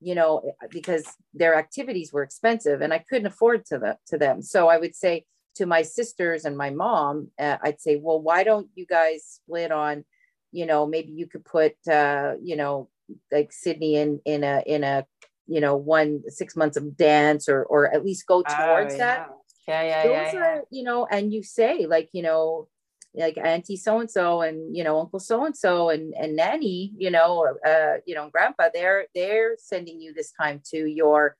you 0.00 0.14
know, 0.14 0.52
because 0.70 1.06
their 1.32 1.54
activities 1.54 2.12
were 2.12 2.22
expensive 2.22 2.82
and 2.82 2.92
I 2.92 2.98
couldn't 2.98 3.26
afford 3.26 3.64
to, 3.66 3.78
the, 3.78 3.96
to 4.08 4.18
them. 4.18 4.42
So 4.42 4.68
I 4.68 4.76
would 4.76 4.94
say 4.94 5.24
to 5.54 5.66
my 5.66 5.82
sisters 5.82 6.44
and 6.44 6.56
my 6.58 6.70
mom, 6.70 7.28
uh, 7.38 7.56
I'd 7.62 7.80
say, 7.80 7.96
well, 7.96 8.20
why 8.20 8.44
don't 8.44 8.68
you 8.74 8.84
guys 8.84 9.24
split 9.24 9.72
on, 9.72 10.04
you 10.52 10.66
know, 10.66 10.86
maybe 10.86 11.12
you 11.12 11.26
could 11.26 11.44
put, 11.44 11.74
uh, 11.90 12.34
you 12.42 12.56
know, 12.56 12.90
like 13.32 13.50
Sydney 13.52 13.96
in, 13.96 14.20
in 14.24 14.44
a, 14.44 14.62
in 14.66 14.84
a, 14.84 15.06
you 15.46 15.60
know, 15.60 15.76
one 15.76 16.22
six 16.28 16.56
months 16.56 16.76
of 16.76 16.96
dance 16.96 17.48
or, 17.48 17.64
or 17.64 17.92
at 17.92 18.04
least 18.04 18.26
go 18.26 18.42
towards 18.42 18.94
oh, 18.94 18.98
yeah. 18.98 19.04
that. 19.04 19.30
Yeah. 19.68 19.82
Yeah. 19.82 20.02
Those 20.02 20.12
yeah, 20.12 20.32
yeah. 20.32 20.40
Are, 20.40 20.62
you 20.70 20.82
know, 20.82 21.06
and 21.10 21.32
you 21.32 21.42
say 21.42 21.86
like, 21.86 22.10
you 22.12 22.22
know, 22.22 22.68
like 23.14 23.38
auntie 23.38 23.76
so 23.76 24.00
and 24.00 24.10
so 24.10 24.42
and 24.42 24.76
you 24.76 24.82
know 24.82 24.98
uncle 24.98 25.20
so 25.20 25.44
and 25.44 25.56
so 25.56 25.88
and 25.88 26.14
and 26.14 26.34
nanny 26.34 26.92
you 26.96 27.10
know 27.10 27.46
uh 27.64 27.94
you 28.06 28.14
know 28.14 28.28
grandpa 28.30 28.68
they're 28.74 29.06
they're 29.14 29.54
sending 29.56 30.00
you 30.00 30.12
this 30.12 30.32
time 30.32 30.60
to 30.64 30.86
your 30.86 31.36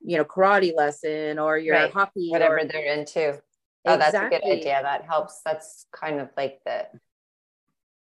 you 0.00 0.16
know 0.16 0.24
karate 0.24 0.74
lesson 0.74 1.38
or 1.38 1.58
your 1.58 1.76
right. 1.76 1.92
hockey 1.92 2.30
whatever 2.30 2.58
or, 2.58 2.64
they're 2.64 2.94
into 2.94 3.38
oh 3.84 3.94
exactly. 3.94 3.96
that's 3.98 4.14
a 4.14 4.28
good 4.28 4.58
idea 4.58 4.80
that 4.82 5.04
helps 5.04 5.40
that's 5.44 5.86
kind 5.92 6.20
of 6.20 6.30
like 6.36 6.60
the 6.64 6.86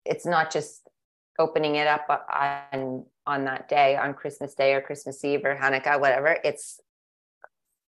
it's 0.06 0.26
not 0.26 0.52
just 0.52 0.88
opening 1.38 1.76
it 1.76 1.88
up 1.88 2.08
on 2.10 3.06
on 3.30 3.46
that 3.46 3.70
day 3.70 3.96
on 3.96 4.14
christmas 4.14 4.54
day 4.56 4.74
or 4.74 4.82
christmas 4.82 5.24
eve 5.24 5.46
or 5.46 5.56
hanukkah 5.56 6.00
whatever 6.00 6.38
it's 6.44 6.80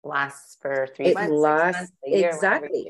lasts 0.03 0.57
for 0.61 0.87
three 0.95 1.07
it 1.07 1.13
months, 1.15 1.33
lasts 1.33 1.79
months 1.79 1.93
year, 2.05 2.29
exactly 2.29 2.83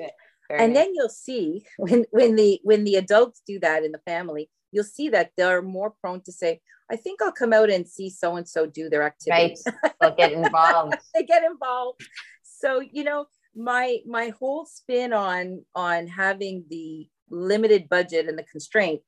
and 0.50 0.75
then 0.75 0.94
you'll 0.96 1.10
see 1.10 1.65
when 1.77 2.06
when 2.12 2.36
the 2.36 2.60
when 2.63 2.84
the 2.84 2.96
adults 2.96 3.41
do 3.46 3.60
that 3.60 3.84
in 3.84 3.91
the 3.91 4.01
family 4.06 4.50
you'll 4.72 4.84
see 4.84 5.10
that 5.10 5.32
they're 5.38 5.62
more 5.62 5.94
prone 6.01 6.22
to 6.22 6.32
say, 6.32 6.62
I 6.91 6.96
think 6.96 7.22
I'll 7.22 7.32
come 7.32 7.53
out 7.53 7.70
and 7.70 7.88
see 7.88 8.10
so 8.10 8.36
and 8.36 8.48
so 8.48 8.65
do 8.65 8.89
their 8.89 9.03
activity. 9.03 9.56
Right. 9.65 9.94
They'll 10.01 10.15
get 10.15 10.32
involved. 10.46 10.96
they 11.13 11.24
get 11.24 11.44
involved. 11.44 12.01
So, 12.44 12.82
you 12.82 13.03
know, 13.03 13.27
my 13.56 14.00
my 14.06 14.29
whole 14.39 14.65
spin 14.65 15.13
on 15.13 15.65
on 15.75 16.08
having 16.08 16.65
the 16.70 17.08
limited 17.29 17.89
budget 17.89 18.27
and 18.27 18.38
the 18.38 18.44
constraint 18.44 19.01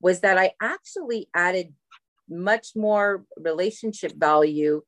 was 0.00 0.20
that 0.20 0.38
I 0.38 0.52
actually 0.60 1.28
added 1.34 1.72
much 2.28 2.68
more 2.74 3.24
relationship 3.36 4.12
value 4.16 4.82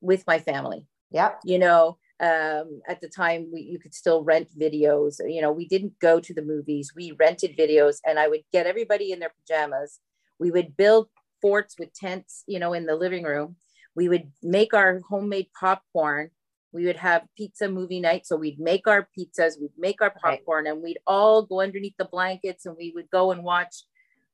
with 0.00 0.24
my 0.26 0.38
family. 0.38 0.86
Yeah. 1.10 1.32
You 1.44 1.58
know, 1.58 1.98
um, 2.20 2.80
at 2.88 3.00
the 3.00 3.08
time 3.08 3.48
we, 3.52 3.60
you 3.60 3.78
could 3.78 3.94
still 3.94 4.24
rent 4.24 4.48
videos. 4.58 5.16
You 5.18 5.42
know, 5.42 5.52
we 5.52 5.68
didn't 5.68 5.98
go 6.00 6.20
to 6.20 6.34
the 6.34 6.42
movies. 6.42 6.92
We 6.96 7.12
rented 7.12 7.56
videos 7.56 7.98
and 8.06 8.18
I 8.18 8.28
would 8.28 8.42
get 8.52 8.66
everybody 8.66 9.12
in 9.12 9.20
their 9.20 9.32
pajamas. 9.40 10.00
We 10.38 10.50
would 10.50 10.76
build 10.76 11.08
forts 11.42 11.76
with 11.78 11.92
tents, 11.92 12.42
you 12.46 12.58
know, 12.58 12.72
in 12.72 12.86
the 12.86 12.96
living 12.96 13.24
room. 13.24 13.56
We 13.94 14.08
would 14.08 14.32
make 14.42 14.74
our 14.74 15.00
homemade 15.08 15.48
popcorn. 15.58 16.30
We 16.72 16.84
would 16.84 16.96
have 16.96 17.24
pizza 17.36 17.68
movie 17.68 18.00
night. 18.00 18.26
So 18.26 18.36
we'd 18.36 18.60
make 18.60 18.86
our 18.86 19.08
pizzas, 19.18 19.60
we'd 19.60 19.70
make 19.78 20.02
our 20.02 20.10
popcorn, 20.10 20.64
right. 20.64 20.72
and 20.72 20.82
we'd 20.82 20.98
all 21.06 21.42
go 21.42 21.60
underneath 21.60 21.96
the 21.98 22.04
blankets 22.04 22.66
and 22.66 22.76
we 22.78 22.92
would 22.94 23.10
go 23.10 23.30
and 23.30 23.42
watch, 23.42 23.84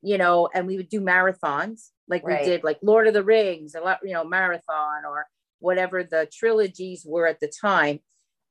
you 0.02 0.18
know, 0.18 0.48
and 0.52 0.66
we 0.66 0.76
would 0.76 0.88
do 0.88 1.00
marathons 1.00 1.90
like 2.08 2.24
right. 2.24 2.40
we 2.40 2.46
did, 2.46 2.64
like 2.64 2.78
Lord 2.82 3.06
of 3.06 3.14
the 3.14 3.22
Rings, 3.24 3.74
a 3.74 3.80
lot, 3.80 4.00
you 4.02 4.12
know, 4.12 4.24
marathon 4.24 5.04
or 5.08 5.26
whatever 5.60 6.02
the 6.02 6.28
trilogies 6.32 7.04
were 7.06 7.26
at 7.26 7.40
the 7.40 7.50
time. 7.60 8.00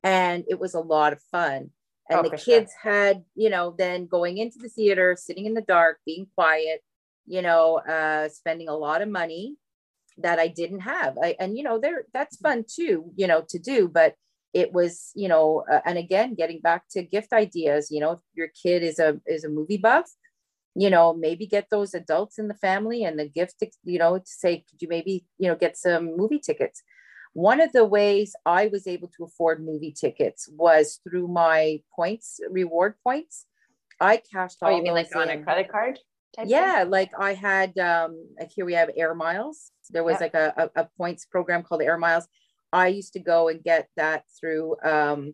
And 0.04 0.46
it 0.50 0.60
was 0.60 0.74
a 0.74 0.80
lot 0.80 1.14
of 1.14 1.22
fun. 1.32 1.72
And 2.10 2.20
oh, 2.20 2.24
the 2.24 2.38
kids 2.38 2.74
sure. 2.82 2.92
had, 2.92 3.24
you 3.36 3.50
know, 3.50 3.76
then 3.78 4.08
going 4.08 4.38
into 4.38 4.58
the 4.60 4.70
theater, 4.70 5.16
sitting 5.20 5.46
in 5.46 5.54
the 5.54 5.62
dark, 5.62 6.00
being 6.06 6.28
quiet, 6.36 6.82
you 7.28 7.42
know, 7.42 7.78
uh, 7.78 8.30
spending 8.30 8.68
a 8.68 8.76
lot 8.76 9.02
of 9.02 9.10
money 9.10 9.58
that 10.18 10.40
I 10.40 10.48
didn't 10.48 10.82
have. 10.82 11.18
I, 11.22 11.36
and, 11.40 11.58
you 11.58 11.64
know, 11.64 11.80
there 11.80 12.06
that's 12.14 12.38
fun 12.38 12.66
too, 12.68 13.12
you 13.16 13.28
know, 13.28 13.44
to 13.50 13.60
do, 13.60 13.88
but 13.88 14.16
it 14.54 14.74
was, 14.74 15.12
you 15.16 15.28
know, 15.28 15.64
uh, 15.72 15.80
and 15.86 15.98
again, 15.98 16.34
getting 16.34 16.60
back 16.60 16.84
to 16.92 17.04
gift 17.04 17.32
ideas, 17.32 17.90
you 17.92 18.00
know, 18.00 18.14
if 18.14 18.20
your 18.34 18.50
kid 18.62 18.84
is 18.84 19.00
a, 19.00 19.20
is 19.26 19.44
a 19.44 19.50
movie 19.50 19.78
buff, 19.78 20.10
you 20.76 20.90
know, 20.90 21.14
maybe 21.14 21.46
get 21.46 21.68
those 21.70 21.94
adults 21.94 22.40
in 22.40 22.48
the 22.48 22.54
family 22.54 23.04
and 23.04 23.20
the 23.20 23.28
gift, 23.28 23.64
you 23.84 24.00
know, 24.00 24.18
to 24.18 24.26
say, 24.26 24.64
could 24.70 24.82
you 24.82 24.88
maybe, 24.88 25.26
you 25.38 25.48
know, 25.48 25.56
get 25.56 25.78
some 25.78 26.16
movie 26.16 26.40
tickets? 26.40 26.82
One 27.34 27.62
of 27.62 27.72
the 27.72 27.86
ways 27.86 28.34
I 28.46 28.68
was 28.68 28.88
able 28.88 29.10
to 29.18 29.24
afford 29.24 29.64
movie 29.64 29.94
tickets 29.98 30.50
was 30.52 31.00
through 31.04 31.28
my 31.28 31.82
points, 31.96 32.40
reward 32.50 32.96
points. 33.04 33.46
I 34.00 34.18
cashed 34.18 34.58
oh, 34.62 34.70
you 34.70 34.82
mean 34.82 34.94
like 34.94 35.16
on 35.16 35.30
a 35.30 35.42
credit 35.44 35.72
card? 35.72 36.00
yeah, 36.46 36.82
thing? 36.82 36.90
like 36.90 37.12
I 37.18 37.34
had, 37.34 37.78
um, 37.78 38.28
like 38.40 38.52
here 38.54 38.66
we 38.66 38.74
have 38.74 38.90
Air 38.98 39.14
Miles. 39.14 39.72
There 39.90 40.04
was 40.04 40.14
yep. 40.20 40.22
like 40.22 40.34
a, 40.34 40.54
a, 40.58 40.82
a, 40.82 40.88
points 40.98 41.26
program 41.26 41.64
called 41.64 41.82
Air 41.82 41.98
Miles. 41.98 42.28
I 42.74 42.88
used 42.88 43.14
to 43.14 43.20
go 43.20 43.50
and 43.50 43.62
get 43.64 43.90
that 43.98 44.24
through 44.40 44.78
um, 44.84 45.34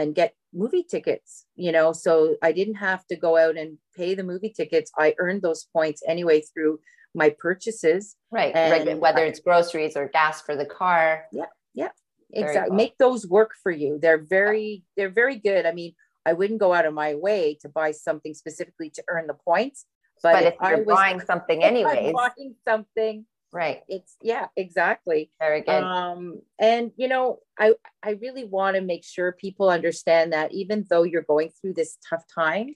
and 0.00 0.14
get 0.14 0.34
movie 0.54 0.82
tickets, 0.82 1.44
you 1.56 1.72
know, 1.72 1.92
so 1.92 2.36
I 2.42 2.52
didn't 2.52 2.76
have 2.76 3.06
to 3.08 3.16
go 3.16 3.36
out 3.36 3.56
and 3.56 3.76
pay 3.94 4.14
the 4.14 4.24
movie 4.24 4.52
tickets. 4.56 4.90
I 4.96 5.14
earned 5.18 5.42
those 5.42 5.66
points 5.72 6.02
anyway 6.08 6.40
through 6.40 6.80
my 7.14 7.34
purchases. 7.38 8.16
Right. 8.30 8.54
And 8.54 9.00
Whether 9.00 9.24
it's 9.24 9.40
groceries 9.40 9.96
or 9.96 10.08
gas 10.08 10.40
for 10.40 10.56
the 10.56 10.64
car. 10.64 11.26
Yeah. 11.32 11.46
Yeah. 11.74 11.90
Exactly. 12.32 12.76
Make 12.76 12.96
those 12.98 13.26
work 13.26 13.52
for 13.62 13.70
you. 13.70 13.98
They're 14.00 14.22
very, 14.22 14.84
they're 14.96 15.10
very 15.10 15.36
good. 15.36 15.66
I 15.66 15.72
mean, 15.72 15.94
I 16.24 16.32
wouldn't 16.32 16.60
go 16.60 16.72
out 16.72 16.86
of 16.86 16.94
my 16.94 17.14
way 17.14 17.58
to 17.60 17.68
buy 17.68 17.90
something 17.90 18.32
specifically 18.32 18.90
to 18.90 19.04
earn 19.08 19.26
the 19.26 19.34
points. 19.34 19.84
But, 20.22 20.32
but 20.32 20.42
if, 20.44 20.54
if 20.54 20.68
you're 20.68 20.84
was, 20.84 20.96
buying 20.96 21.20
something 21.20 21.62
anyways, 21.62 22.12
buying 22.12 22.54
something, 22.64 23.26
right? 23.52 23.80
It's 23.88 24.16
yeah, 24.22 24.46
exactly. 24.56 25.30
Very 25.40 25.62
good. 25.62 25.82
Um, 25.82 26.42
and 26.58 26.92
you 26.96 27.08
know, 27.08 27.38
I 27.58 27.74
I 28.02 28.10
really 28.20 28.44
want 28.44 28.76
to 28.76 28.82
make 28.82 29.04
sure 29.04 29.32
people 29.32 29.70
understand 29.70 30.32
that 30.32 30.52
even 30.52 30.86
though 30.88 31.02
you're 31.02 31.22
going 31.22 31.50
through 31.60 31.74
this 31.74 31.98
tough 32.08 32.24
time, 32.34 32.74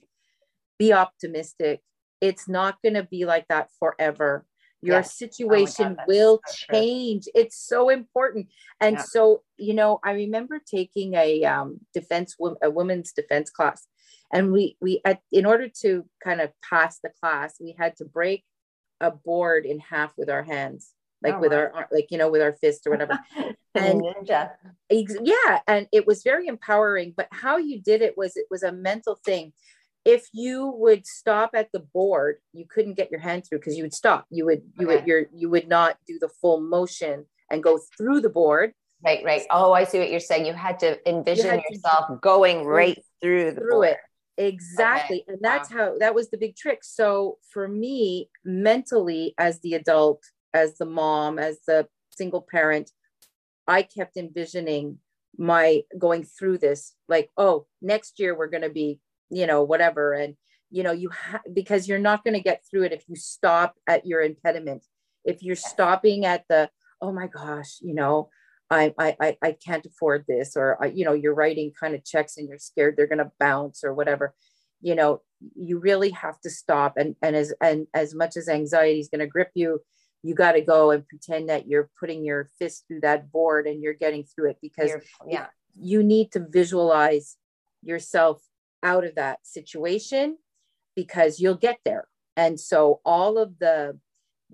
be 0.77 0.93
optimistic 0.93 1.81
it's 2.21 2.47
not 2.47 2.81
going 2.81 2.95
to 2.95 3.03
be 3.03 3.25
like 3.25 3.47
that 3.49 3.69
forever 3.79 4.45
your 4.81 4.97
yes. 4.97 5.07
Oh 5.07 5.25
situation 5.25 5.85
oh 5.91 5.95
God, 5.95 6.05
will 6.07 6.39
change 6.71 7.23
true. 7.23 7.41
it's 7.41 7.57
so 7.57 7.89
important 7.89 8.47
and 8.79 8.97
yeah. 8.97 9.03
so 9.03 9.41
you 9.57 9.73
know 9.73 9.99
i 10.03 10.11
remember 10.11 10.61
taking 10.65 11.13
a 11.15 11.43
um, 11.45 11.79
defense 11.93 12.35
a 12.61 12.69
women's 12.69 13.11
defense 13.11 13.49
class 13.49 13.87
and 14.33 14.51
we 14.51 14.77
we 14.81 15.01
at, 15.05 15.21
in 15.31 15.45
order 15.45 15.69
to 15.81 16.05
kind 16.23 16.41
of 16.41 16.51
pass 16.69 16.99
the 17.03 17.09
class 17.21 17.55
we 17.59 17.75
had 17.77 17.95
to 17.97 18.05
break 18.05 18.43
a 19.01 19.11
board 19.11 19.65
in 19.65 19.79
half 19.79 20.13
with 20.17 20.29
our 20.29 20.43
hands 20.43 20.95
like 21.25 21.35
oh, 21.35 21.39
with 21.39 21.51
wow. 21.51 21.69
our 21.73 21.87
like 21.91 22.07
you 22.11 22.17
know 22.17 22.29
with 22.29 22.41
our 22.41 22.53
fist 22.53 22.85
or 22.87 22.91
whatever. 22.91 23.19
And 23.77 24.01
ninja. 24.01 24.51
yeah 24.89 25.59
and 25.67 25.85
it 25.91 26.07
was 26.07 26.23
very 26.23 26.47
empowering 26.47 27.13
but 27.17 27.27
how 27.29 27.57
you 27.57 27.81
did 27.81 28.01
it 28.01 28.17
was 28.17 28.37
it 28.37 28.45
was 28.49 28.63
a 28.63 28.71
mental 28.71 29.19
thing. 29.25 29.51
If 30.05 30.29
you 30.31 30.67
would 30.77 31.05
stop 31.05 31.49
at 31.55 31.73
the 31.73 31.81
board 31.81 32.37
you 32.53 32.65
couldn't 32.65 32.93
get 32.93 33.11
your 33.11 33.19
hand 33.19 33.43
through 33.45 33.57
because 33.59 33.75
you 33.75 33.83
would 33.83 33.93
stop. 33.93 34.27
You 34.29 34.45
would 34.45 34.61
you 34.79 34.87
okay. 34.87 34.95
would 34.95 35.07
you're 35.07 35.25
you 35.33 35.49
would 35.49 35.67
not 35.67 35.97
do 36.07 36.17
the 36.21 36.29
full 36.29 36.61
motion 36.61 37.25
and 37.51 37.61
go 37.61 37.77
through 37.97 38.21
the 38.21 38.29
board. 38.29 38.71
Right 39.03 39.25
right. 39.25 39.41
Oh 39.49 39.73
i 39.73 39.83
see 39.83 39.99
what 39.99 40.09
you're 40.09 40.21
saying. 40.21 40.45
You 40.45 40.53
had 40.53 40.79
to 40.79 40.97
envision 41.09 41.47
you 41.47 41.51
had 41.51 41.63
yourself 41.69 42.07
to 42.07 42.15
going 42.21 42.63
right 42.63 42.97
through 43.21 43.51
the 43.51 43.59
through 43.59 43.71
board. 43.71 43.87
it 43.89 43.97
exactly 44.37 45.21
okay. 45.21 45.25
and 45.29 45.37
that's 45.41 45.71
wow. 45.71 45.77
how 45.77 45.97
that 45.97 46.13
was 46.13 46.29
the 46.29 46.37
big 46.37 46.55
trick 46.55 46.79
so 46.83 47.37
for 47.53 47.67
me 47.67 48.29
mentally 48.43 49.33
as 49.37 49.59
the 49.61 49.73
adult 49.73 50.21
as 50.53 50.77
the 50.77 50.85
mom 50.85 51.39
as 51.39 51.59
the 51.67 51.87
single 52.09 52.45
parent 52.49 52.91
i 53.67 53.81
kept 53.81 54.17
envisioning 54.17 54.97
my 55.37 55.81
going 55.97 56.23
through 56.23 56.57
this 56.57 56.93
like 57.07 57.29
oh 57.37 57.65
next 57.81 58.19
year 58.19 58.37
we're 58.37 58.47
going 58.47 58.63
to 58.63 58.69
be 58.69 58.99
you 59.29 59.47
know 59.47 59.63
whatever 59.63 60.13
and 60.13 60.35
you 60.69 60.83
know 60.83 60.91
you 60.91 61.09
ha- 61.09 61.41
because 61.53 61.87
you're 61.87 61.99
not 61.99 62.23
going 62.23 62.33
to 62.33 62.39
get 62.39 62.61
through 62.69 62.83
it 62.83 62.93
if 62.93 63.03
you 63.07 63.15
stop 63.15 63.75
at 63.87 64.05
your 64.05 64.21
impediment 64.21 64.83
if 65.23 65.43
you're 65.43 65.55
stopping 65.55 66.25
at 66.25 66.43
the 66.49 66.69
oh 67.01 67.11
my 67.11 67.27
gosh 67.27 67.77
you 67.81 67.93
know 67.93 68.29
I, 68.69 68.93
I 68.97 69.37
I 69.41 69.51
can't 69.63 69.85
afford 69.85 70.25
this, 70.27 70.55
or 70.55 70.83
uh, 70.83 70.87
you 70.87 71.05
know, 71.05 71.13
you're 71.13 71.35
writing 71.35 71.71
kind 71.79 71.95
of 71.95 72.03
checks 72.03 72.37
and 72.37 72.47
you're 72.49 72.57
scared 72.57 72.95
they're 72.97 73.07
going 73.07 73.19
to 73.19 73.31
bounce 73.39 73.83
or 73.83 73.93
whatever. 73.93 74.33
You 74.81 74.95
know, 74.95 75.21
you 75.55 75.79
really 75.79 76.09
have 76.11 76.39
to 76.41 76.49
stop. 76.49 76.97
And 76.97 77.15
and 77.21 77.35
as 77.35 77.53
and 77.61 77.87
as 77.93 78.15
much 78.15 78.37
as 78.37 78.49
anxiety 78.49 78.99
is 78.99 79.09
going 79.09 79.19
to 79.19 79.27
grip 79.27 79.51
you, 79.53 79.81
you 80.23 80.33
got 80.33 80.53
to 80.53 80.61
go 80.61 80.91
and 80.91 81.07
pretend 81.07 81.49
that 81.49 81.67
you're 81.67 81.89
putting 81.99 82.25
your 82.25 82.49
fist 82.57 82.85
through 82.87 83.01
that 83.01 83.31
board 83.31 83.67
and 83.67 83.83
you're 83.83 83.93
getting 83.93 84.23
through 84.23 84.49
it 84.49 84.57
because 84.61 84.89
you're, 84.89 85.03
yeah, 85.27 85.47
you 85.79 86.01
need 86.01 86.31
to 86.31 86.45
visualize 86.49 87.37
yourself 87.83 88.41
out 88.81 89.05
of 89.05 89.15
that 89.15 89.39
situation 89.43 90.37
because 90.95 91.39
you'll 91.39 91.53
get 91.53 91.77
there. 91.85 92.07
And 92.35 92.59
so 92.59 93.01
all 93.05 93.37
of 93.37 93.59
the 93.59 93.99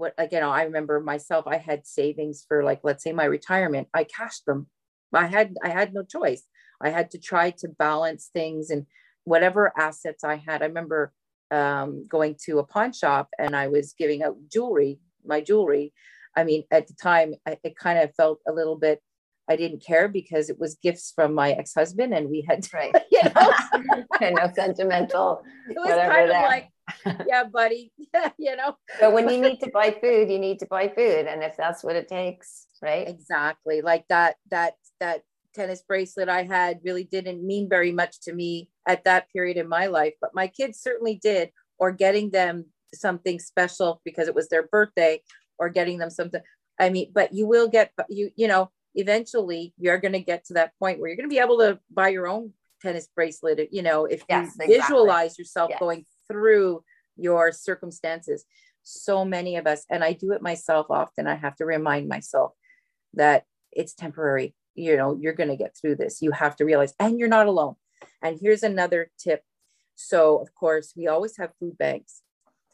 what 0.02 0.16
again, 0.18 0.42
I 0.44 0.64
remember 0.64 1.00
myself, 1.00 1.46
I 1.48 1.58
had 1.58 1.86
savings 1.86 2.44
for 2.48 2.64
like 2.64 2.80
let's 2.84 3.04
say 3.04 3.14
my 3.14 3.26
retirement. 3.26 3.88
I 3.94 4.04
cashed 4.04 4.48
them. 4.48 4.68
I 5.14 5.28
had 5.28 5.56
I 5.64 5.70
had 5.70 5.94
no 5.94 6.04
choice. 6.04 6.44
I 6.82 6.90
had 6.90 7.12
to 7.12 7.20
try 7.20 7.52
to 7.60 7.68
balance 7.68 8.32
things 8.34 8.72
and 8.72 8.88
whatever 9.26 9.72
assets 9.78 10.24
I 10.24 10.38
had. 10.38 10.64
I 10.64 10.66
remember 10.66 11.14
um, 11.52 12.08
going 12.08 12.36
to 12.46 12.58
a 12.58 12.64
pawn 12.64 12.94
shop 12.94 13.30
and 13.38 13.56
I 13.56 13.68
was 13.68 13.94
giving 13.94 14.24
out 14.24 14.38
jewelry, 14.52 15.00
my 15.24 15.40
jewelry. 15.40 15.94
I 16.36 16.46
mean, 16.46 16.64
at 16.72 16.88
the 16.88 16.96
time, 16.96 17.36
I, 17.46 17.58
it 17.64 17.76
kind 17.76 18.00
of 18.00 18.16
felt 18.16 18.40
a 18.48 18.52
little 18.52 18.78
bit 18.78 19.02
I 19.48 19.56
didn't 19.58 19.86
care 19.86 20.08
because 20.08 20.50
it 20.50 20.60
was 20.60 20.76
gifts 20.76 21.12
from 21.14 21.34
my 21.34 21.52
ex-husband 21.52 22.14
and 22.14 22.30
we 22.30 22.46
had 22.48 22.66
right. 22.74 22.96
you 23.12 23.22
know 23.24 24.32
no 24.40 24.52
sentimental. 24.56 25.44
It 25.70 25.76
was 25.76 25.90
kind 25.90 26.24
of 26.24 26.30
like, 26.30 26.70
yeah, 27.28 27.44
buddy. 27.44 27.92
you 28.38 28.56
know. 28.56 28.78
But 29.00 29.14
when 29.14 29.30
you 29.30 29.40
need 29.40 29.60
to 29.62 29.70
buy 29.72 29.92
food, 29.92 30.30
you 30.30 30.40
need 30.40 30.60
to 30.60 30.66
buy 30.66 30.88
food. 30.90 31.28
And 31.28 31.44
if 31.44 31.58
that's 31.58 31.84
what 31.84 31.96
it 31.96 32.08
takes, 32.08 32.68
right? 32.82 33.08
Exactly. 33.08 33.82
Like 33.82 34.06
that, 34.10 34.36
that, 34.50 34.76
that 35.00 35.24
tennis 35.54 35.82
bracelet 35.82 36.30
I 36.30 36.44
had 36.44 36.80
really 36.84 37.04
didn't 37.04 37.46
mean 37.46 37.70
very 37.70 37.92
much 37.92 38.22
to 38.22 38.34
me 38.34 38.70
at 38.88 39.04
that 39.04 39.28
period 39.32 39.58
in 39.58 39.68
my 39.68 39.88
life, 39.88 40.14
but 40.22 40.36
my 40.36 40.48
kids 40.48 40.80
certainly 40.80 41.20
did, 41.22 41.52
or 41.78 41.92
getting 41.92 42.30
them 42.32 42.66
something 42.94 43.40
special 43.40 44.02
because 44.06 44.28
it 44.28 44.36
was 44.36 44.50
their 44.50 44.68
birthday 44.68 45.22
or 45.58 45.70
getting 45.70 45.98
them 45.98 46.10
something. 46.10 46.42
I 46.80 46.90
mean, 46.90 47.12
but 47.14 47.34
you 47.34 47.48
will 47.48 47.68
get 47.68 47.92
you, 48.10 48.32
you 48.36 48.48
know, 48.48 48.72
eventually 48.96 49.74
you're 49.78 49.98
going 49.98 50.14
to 50.14 50.20
get 50.20 50.46
to 50.46 50.54
that 50.54 50.74
point 50.80 51.00
where 51.00 51.10
you're 51.10 51.18
going 51.18 51.30
to 51.30 51.34
be 51.34 51.40
able 51.40 51.58
to 51.60 51.80
buy 51.92 52.10
your 52.10 52.28
own 52.28 52.54
tennis 52.82 53.08
bracelet 53.16 53.70
you 53.72 53.82
know 53.82 54.06
if 54.06 54.24
yes, 54.28 54.56
you 54.58 54.64
exactly. 54.64 54.76
visualize 54.76 55.38
yourself 55.38 55.70
yes. 55.70 55.80
going 55.80 56.06
through 56.28 56.84
your 57.18 57.52
circumstances. 57.52 58.46
So 58.84 59.24
many 59.24 59.58
of 59.58 59.68
us 59.68 59.86
and 59.92 60.04
i 60.04 60.12
do 60.12 60.32
it 60.32 60.42
myself 60.42 60.88
often 60.90 61.28
i 61.28 61.36
have 61.36 61.56
to 61.56 61.66
remind 61.66 62.08
myself 62.08 62.54
that 63.14 63.46
it's 63.72 63.94
temporary. 63.94 64.56
You 64.76 64.98
know 64.98 65.18
you're 65.20 65.34
going 65.34 65.50
to 65.50 65.58
get 65.58 65.76
through 65.76 65.96
this. 65.96 66.22
You 66.22 66.32
have 66.32 66.56
to 66.58 66.66
realize 66.66 66.94
and 67.00 67.20
you're 67.20 67.28
not 67.28 67.48
alone. 67.48 67.76
And 68.22 68.38
here's 68.42 68.64
another 68.64 69.12
tip. 69.20 69.44
So 69.96 70.38
of 70.38 70.54
course 70.56 70.94
we 70.96 71.08
always 71.08 71.38
have 71.38 71.54
food 71.60 71.78
banks. 71.78 72.22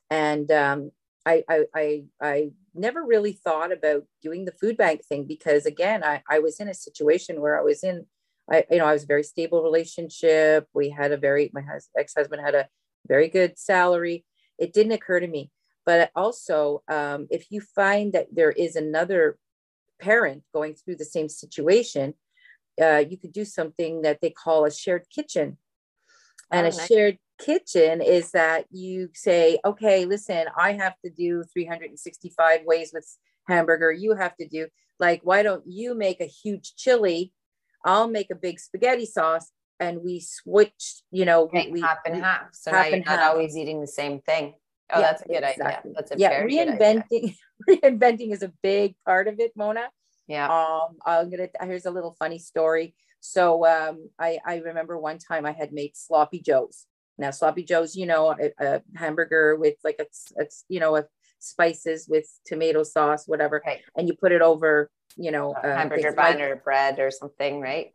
And 0.10 0.50
um, 0.52 0.92
I, 1.26 1.44
I, 1.50 1.64
I, 1.76 2.04
I 2.22 2.50
never 2.74 3.04
really 3.04 3.34
thought 3.34 3.74
about 3.74 4.06
doing 4.22 4.46
the 4.46 4.54
food 4.54 4.78
bank 4.78 5.04
thing 5.04 5.26
because 5.26 5.66
again, 5.66 6.04
I, 6.04 6.22
I 6.30 6.40
was 6.40 6.60
in 6.62 6.70
a 6.70 6.74
situation 6.74 7.42
where 7.42 7.60
I 7.60 7.64
was 7.64 7.84
in, 7.84 8.06
I, 8.50 8.64
you 8.72 8.78
know, 8.78 8.86
I 8.86 8.94
was 8.94 9.04
a 9.04 9.08
very 9.08 9.24
stable 9.24 9.62
relationship. 9.62 10.68
We 10.74 10.90
had 10.90 11.12
a 11.12 11.18
very, 11.18 11.52
my 11.54 11.64
ex-husband 11.98 12.42
had 12.42 12.56
a 12.56 12.68
very 13.08 13.30
good 13.30 13.58
salary. 13.58 14.26
It 14.58 14.74
didn't 14.74 14.94
occur 14.94 15.20
to 15.20 15.28
me. 15.28 15.52
But 15.86 16.12
also, 16.16 16.84
um, 16.90 17.28
if 17.30 17.48
you 17.50 17.62
find 17.62 18.12
that 18.14 18.28
there 18.32 18.52
is 18.52 18.76
another 18.76 19.38
parent 20.00 20.44
going 20.54 20.76
through 20.76 20.98
the 20.98 21.06
same 21.06 21.30
situation, 21.30 22.14
uh, 22.82 23.04
you 23.10 23.18
could 23.18 23.32
do 23.32 23.46
something 23.46 24.02
that 24.02 24.20
they 24.22 24.30
call 24.30 24.66
a 24.66 24.72
shared 24.72 25.06
kitchen. 25.14 25.58
And 26.52 26.66
oh, 26.66 26.70
a 26.70 26.72
nice. 26.72 26.88
shared 26.88 27.18
kitchen 27.40 28.02
is 28.02 28.32
that 28.32 28.66
you 28.72 29.10
say, 29.14 29.60
okay, 29.66 30.06
listen, 30.06 30.46
I 30.58 30.74
have 30.74 30.96
to 31.06 31.12
do 31.12 31.44
365 31.54 32.62
ways 32.66 32.92
with 32.94 33.08
hamburger. 33.48 33.92
You 33.92 34.16
have 34.16 34.36
to 34.38 34.48
do, 34.48 34.68
like, 35.00 35.22
why 35.24 35.44
don't 35.44 35.64
you 35.66 35.96
make 35.96 36.22
a 36.22 36.26
huge 36.26 36.76
chili? 36.76 37.34
I'll 37.86 38.10
make 38.10 38.32
a 38.32 38.36
big 38.36 38.60
spaghetti 38.60 39.06
sauce. 39.06 39.52
And 39.80 40.02
we 40.04 40.20
switch, 40.20 41.02
you 41.12 41.26
know, 41.26 41.44
okay, 41.44 41.70
we 41.72 41.82
half 41.82 42.00
and 42.06 42.16
we, 42.16 42.22
half. 42.22 42.48
So 42.54 42.72
half 42.72 42.86
now 42.86 42.96
you're 42.96 43.06
not 43.06 43.20
half. 43.20 43.32
always 43.32 43.56
eating 43.56 43.80
the 43.80 43.88
same 43.88 44.22
thing. 44.22 44.56
Oh, 44.92 45.00
yeah, 45.00 45.06
that's 45.06 45.22
a 45.22 45.28
good 45.28 45.44
exactly. 45.44 45.92
idea. 45.92 45.94
That's 45.96 46.12
a 46.12 46.18
yeah, 46.18 46.42
reinventing. 46.42 47.36
reinventing 47.70 48.32
is 48.32 48.44
a 48.44 48.52
big 48.64 48.96
part 49.06 49.28
of 49.28 49.40
it, 49.40 49.52
Mona. 49.56 49.90
Yeah. 50.28 50.48
Um, 50.48 50.98
I'm 51.06 51.30
gonna. 51.30 51.50
Here's 51.62 51.86
a 51.86 51.92
little 51.92 52.16
funny 52.18 52.40
story. 52.40 52.96
So 53.20 53.66
um, 53.66 54.10
I 54.20 54.40
I 54.46 54.58
remember 54.58 54.98
one 54.98 55.20
time 55.20 55.46
I 55.46 55.52
had 55.52 55.74
made 55.74 55.96
sloppy 55.96 56.40
joes. 56.42 56.86
Now 57.18 57.32
sloppy 57.32 57.64
joes, 57.64 57.96
you 57.96 58.06
know, 58.06 58.36
a, 58.40 58.52
a 58.60 58.82
hamburger 58.96 59.56
with 59.56 59.76
like 59.84 60.00
a, 60.00 60.06
a 60.42 60.46
you 60.70 60.80
know 60.80 60.96
a 60.96 61.06
spices 61.40 62.08
with 62.10 62.26
tomato 62.46 62.84
sauce, 62.84 63.28
whatever, 63.28 63.62
right. 63.66 63.82
and 63.96 64.08
you 64.08 64.16
put 64.16 64.32
it 64.32 64.42
over 64.42 64.90
you 65.18 65.32
know, 65.32 65.54
uh, 65.54 65.76
hamburger 65.76 66.12
bun 66.12 66.40
or 66.42 66.58
bread 66.58 67.00
or 67.00 67.10
something, 67.12 67.60
right? 67.60 67.90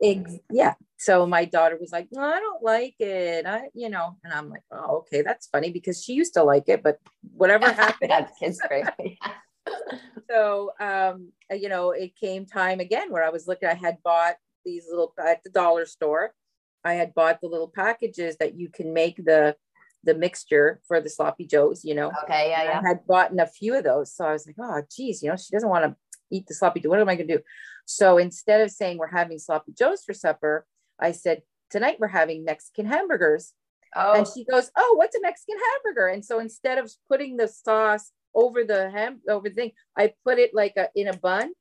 Yeah. 0.51 0.73
So 0.97 1.25
my 1.25 1.45
daughter 1.45 1.77
was 1.79 1.91
like, 1.91 2.09
no, 2.11 2.21
I 2.21 2.39
don't 2.39 2.61
like 2.61 2.95
it. 2.99 3.45
I, 3.45 3.69
you 3.73 3.89
know, 3.89 4.17
and 4.23 4.33
I'm 4.33 4.49
like, 4.49 4.63
oh, 4.71 4.97
okay, 4.97 5.21
that's 5.21 5.47
funny 5.47 5.71
because 5.71 6.03
she 6.03 6.13
used 6.13 6.33
to 6.33 6.43
like 6.43 6.67
it, 6.67 6.83
but 6.83 6.99
whatever 7.33 7.69
happened. 7.71 8.11
that's 8.11 8.37
kids 8.37 8.59
crazy. 8.59 9.17
so, 10.29 10.71
um, 10.79 11.31
uh, 11.51 11.55
you 11.55 11.69
know, 11.69 11.91
it 11.91 12.15
came 12.15 12.45
time 12.45 12.79
again 12.79 13.11
where 13.11 13.23
I 13.23 13.29
was 13.29 13.47
looking, 13.47 13.69
I 13.69 13.73
had 13.73 13.97
bought 14.03 14.35
these 14.65 14.85
little 14.89 15.13
at 15.17 15.43
the 15.43 15.49
dollar 15.49 15.85
store. 15.85 16.33
I 16.83 16.93
had 16.93 17.13
bought 17.13 17.39
the 17.41 17.47
little 17.47 17.71
packages 17.73 18.35
that 18.37 18.59
you 18.59 18.69
can 18.69 18.93
make 18.93 19.15
the 19.15 19.55
the 20.03 20.13
mixture 20.13 20.81
for 20.87 20.99
the 20.99 21.09
sloppy 21.09 21.45
joes, 21.45 21.83
you 21.83 21.95
know. 21.95 22.11
Okay, 22.23 22.49
yeah, 22.49 22.63
yeah. 22.63 22.81
I 22.83 22.87
had 22.87 23.05
bought 23.07 23.37
a 23.37 23.47
few 23.47 23.75
of 23.75 23.83
those. 23.83 24.13
So 24.13 24.25
I 24.25 24.33
was 24.33 24.45
like, 24.45 24.55
oh 24.59 24.81
geez, 24.95 25.23
you 25.23 25.29
know, 25.29 25.35
she 25.35 25.51
doesn't 25.51 25.69
want 25.69 25.85
to 25.85 25.95
eat 26.31 26.47
the 26.47 26.53
sloppy 26.53 26.79
joe. 26.79 26.89
What 26.89 26.99
am 26.99 27.09
I 27.09 27.15
gonna 27.15 27.27
do? 27.27 27.39
So 27.85 28.17
instead 28.17 28.61
of 28.61 28.71
saying 28.71 28.97
we're 28.97 29.07
having 29.07 29.39
sloppy 29.39 29.73
joes 29.73 30.03
for 30.03 30.13
supper, 30.13 30.65
I 30.99 31.11
said, 31.11 31.41
tonight 31.69 31.97
we're 31.99 32.07
having 32.07 32.45
Mexican 32.45 32.85
hamburgers. 32.85 33.53
Oh. 33.95 34.13
And 34.13 34.27
she 34.27 34.45
goes, 34.45 34.71
Oh, 34.75 34.95
what's 34.97 35.15
a 35.15 35.21
Mexican 35.21 35.57
hamburger? 35.71 36.07
And 36.07 36.23
so 36.23 36.39
instead 36.39 36.77
of 36.77 36.91
putting 37.07 37.37
the 37.37 37.47
sauce 37.47 38.11
over 38.35 38.63
the 38.63 38.89
ham 38.89 39.21
over 39.29 39.49
the 39.49 39.55
thing, 39.55 39.71
I 39.97 40.13
put 40.23 40.39
it 40.39 40.51
like 40.53 40.73
a, 40.77 40.89
in 40.95 41.07
a 41.07 41.17
bun. 41.17 41.51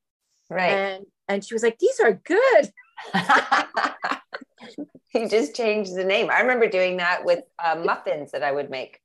Right. 0.51 0.71
And 0.71 1.05
and 1.29 1.45
she 1.45 1.55
was 1.55 1.63
like, 1.63 1.79
These 1.79 2.01
are 2.01 2.13
good. 2.13 2.71
he 5.11 5.29
just 5.29 5.55
changed 5.55 5.95
the 5.95 6.05
name. 6.05 6.31
I 6.31 6.41
remember 6.41 6.69
doing 6.69 6.99
that 6.99 7.25
with 7.25 7.45
uh, 7.63 7.77
muffins 7.77 8.33
that 8.33 8.43
I 8.43 8.53
would 8.53 8.71
make. 8.71 9.01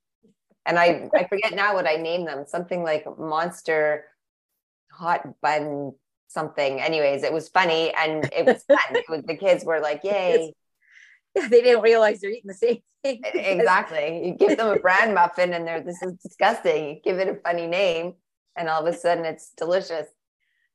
And 0.66 0.78
I, 0.78 1.10
I 1.16 1.26
forget 1.28 1.56
now 1.56 1.74
what 1.74 1.88
I 1.88 1.96
named 1.96 2.28
them, 2.28 2.46
something 2.46 2.84
like 2.84 3.06
monster 3.18 4.06
hot 4.92 5.40
bun 5.42 5.94
something. 6.28 6.82
Anyways, 6.82 7.24
it 7.24 7.32
was 7.32 7.50
funny 7.50 7.94
and 7.94 8.30
it 8.36 8.46
was 8.46 8.64
fun. 8.64 8.78
it 8.92 9.06
was, 9.10 9.24
the 9.24 9.36
kids 9.36 9.64
were 9.64 9.80
like, 9.80 10.02
yay. 10.04 10.54
Yeah, 11.36 11.48
they 11.50 11.62
didn't 11.62 11.82
realize 11.82 12.20
they're 12.20 12.32
eating 12.32 12.48
the 12.48 12.54
same 12.54 12.80
thing. 13.04 13.22
exactly. 13.24 14.28
You 14.28 14.34
give 14.34 14.58
them 14.58 14.76
a 14.76 14.80
bran 14.80 15.14
muffin 15.14 15.54
and 15.54 15.68
they're, 15.68 15.82
this 15.82 16.02
is 16.02 16.14
disgusting. 16.22 16.90
You 16.90 17.02
give 17.04 17.20
it 17.20 17.30
a 17.30 17.36
funny 17.36 17.68
name 17.68 18.14
and 18.56 18.70
all 18.70 18.86
of 18.86 18.94
a 18.94 18.98
sudden 18.98 19.26
it's 19.26 19.52
delicious. 19.56 20.08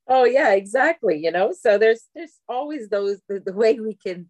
Oh 0.08 0.24
yeah, 0.24 0.52
exactly. 0.54 1.18
You 1.18 1.30
know, 1.30 1.52
so 1.52 1.78
there's, 1.78 2.08
there's 2.14 2.38
always 2.48 2.88
those, 2.88 3.18
the, 3.28 3.40
the 3.40 3.52
way 3.52 3.78
we 3.78 3.94
can, 3.94 4.28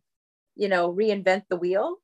you 0.56 0.68
know, 0.68 0.92
reinvent 0.92 1.44
the 1.48 1.56
wheel. 1.56 1.96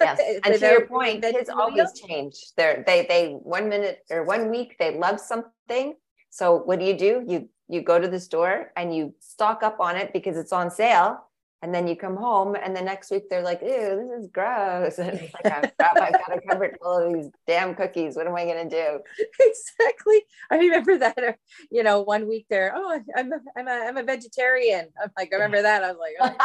Yes. 0.00 0.20
and 0.44 0.58
to 0.58 0.60
your 0.60 0.86
point, 0.86 1.22
kids 1.22 1.50
always 1.50 1.92
change. 2.00 2.34
They're, 2.56 2.84
they, 2.86 3.06
they, 3.08 3.32
one 3.42 3.68
minute 3.68 4.00
or 4.10 4.24
one 4.24 4.50
week, 4.50 4.76
they 4.78 4.96
love 4.96 5.20
something 5.20 5.94
so 6.36 6.56
what 6.56 6.78
do 6.78 6.84
you 6.84 6.96
do? 6.98 7.24
You 7.26 7.48
you 7.66 7.80
go 7.80 7.98
to 7.98 8.06
the 8.06 8.20
store 8.20 8.70
and 8.76 8.94
you 8.94 9.14
stock 9.20 9.62
up 9.62 9.80
on 9.80 9.96
it 9.96 10.12
because 10.12 10.36
it's 10.36 10.52
on 10.52 10.70
sale. 10.70 11.25
And 11.66 11.74
then 11.74 11.88
you 11.88 11.96
come 11.96 12.16
home 12.16 12.54
and 12.54 12.76
the 12.76 12.80
next 12.80 13.10
week 13.10 13.24
they're 13.28 13.42
like, 13.42 13.60
ew, 13.60 13.68
this 13.68 14.22
is 14.22 14.28
gross. 14.32 14.98
And 15.06 15.18
it's 15.18 15.34
like, 15.34 15.52
oh, 15.52 15.68
I've 16.00 16.12
got 16.12 16.36
a 16.36 16.40
cupboard 16.48 16.78
full 16.80 16.98
of 16.98 17.12
these 17.12 17.28
damn 17.48 17.74
cookies. 17.74 18.14
What 18.14 18.28
am 18.28 18.36
I 18.36 18.44
going 18.44 18.68
to 18.68 18.76
do? 18.76 19.00
Exactly. 19.40 20.22
I 20.48 20.58
remember 20.58 20.96
that, 21.04 21.18
uh, 21.18 21.32
you 21.72 21.82
know, 21.82 22.02
one 22.02 22.28
week 22.28 22.46
there, 22.48 22.72
oh, 22.72 23.00
I'm 23.16 23.32
a, 23.32 23.38
I'm 23.56 23.66
a, 23.66 23.72
I'm 23.72 23.96
a 23.96 24.04
vegetarian. 24.04 24.86
I'm 25.02 25.10
like, 25.18 25.32
I 25.32 25.34
remember 25.38 25.62
that. 25.62 25.82
I 25.82 25.90
was 25.90 25.98
like, 25.98 26.38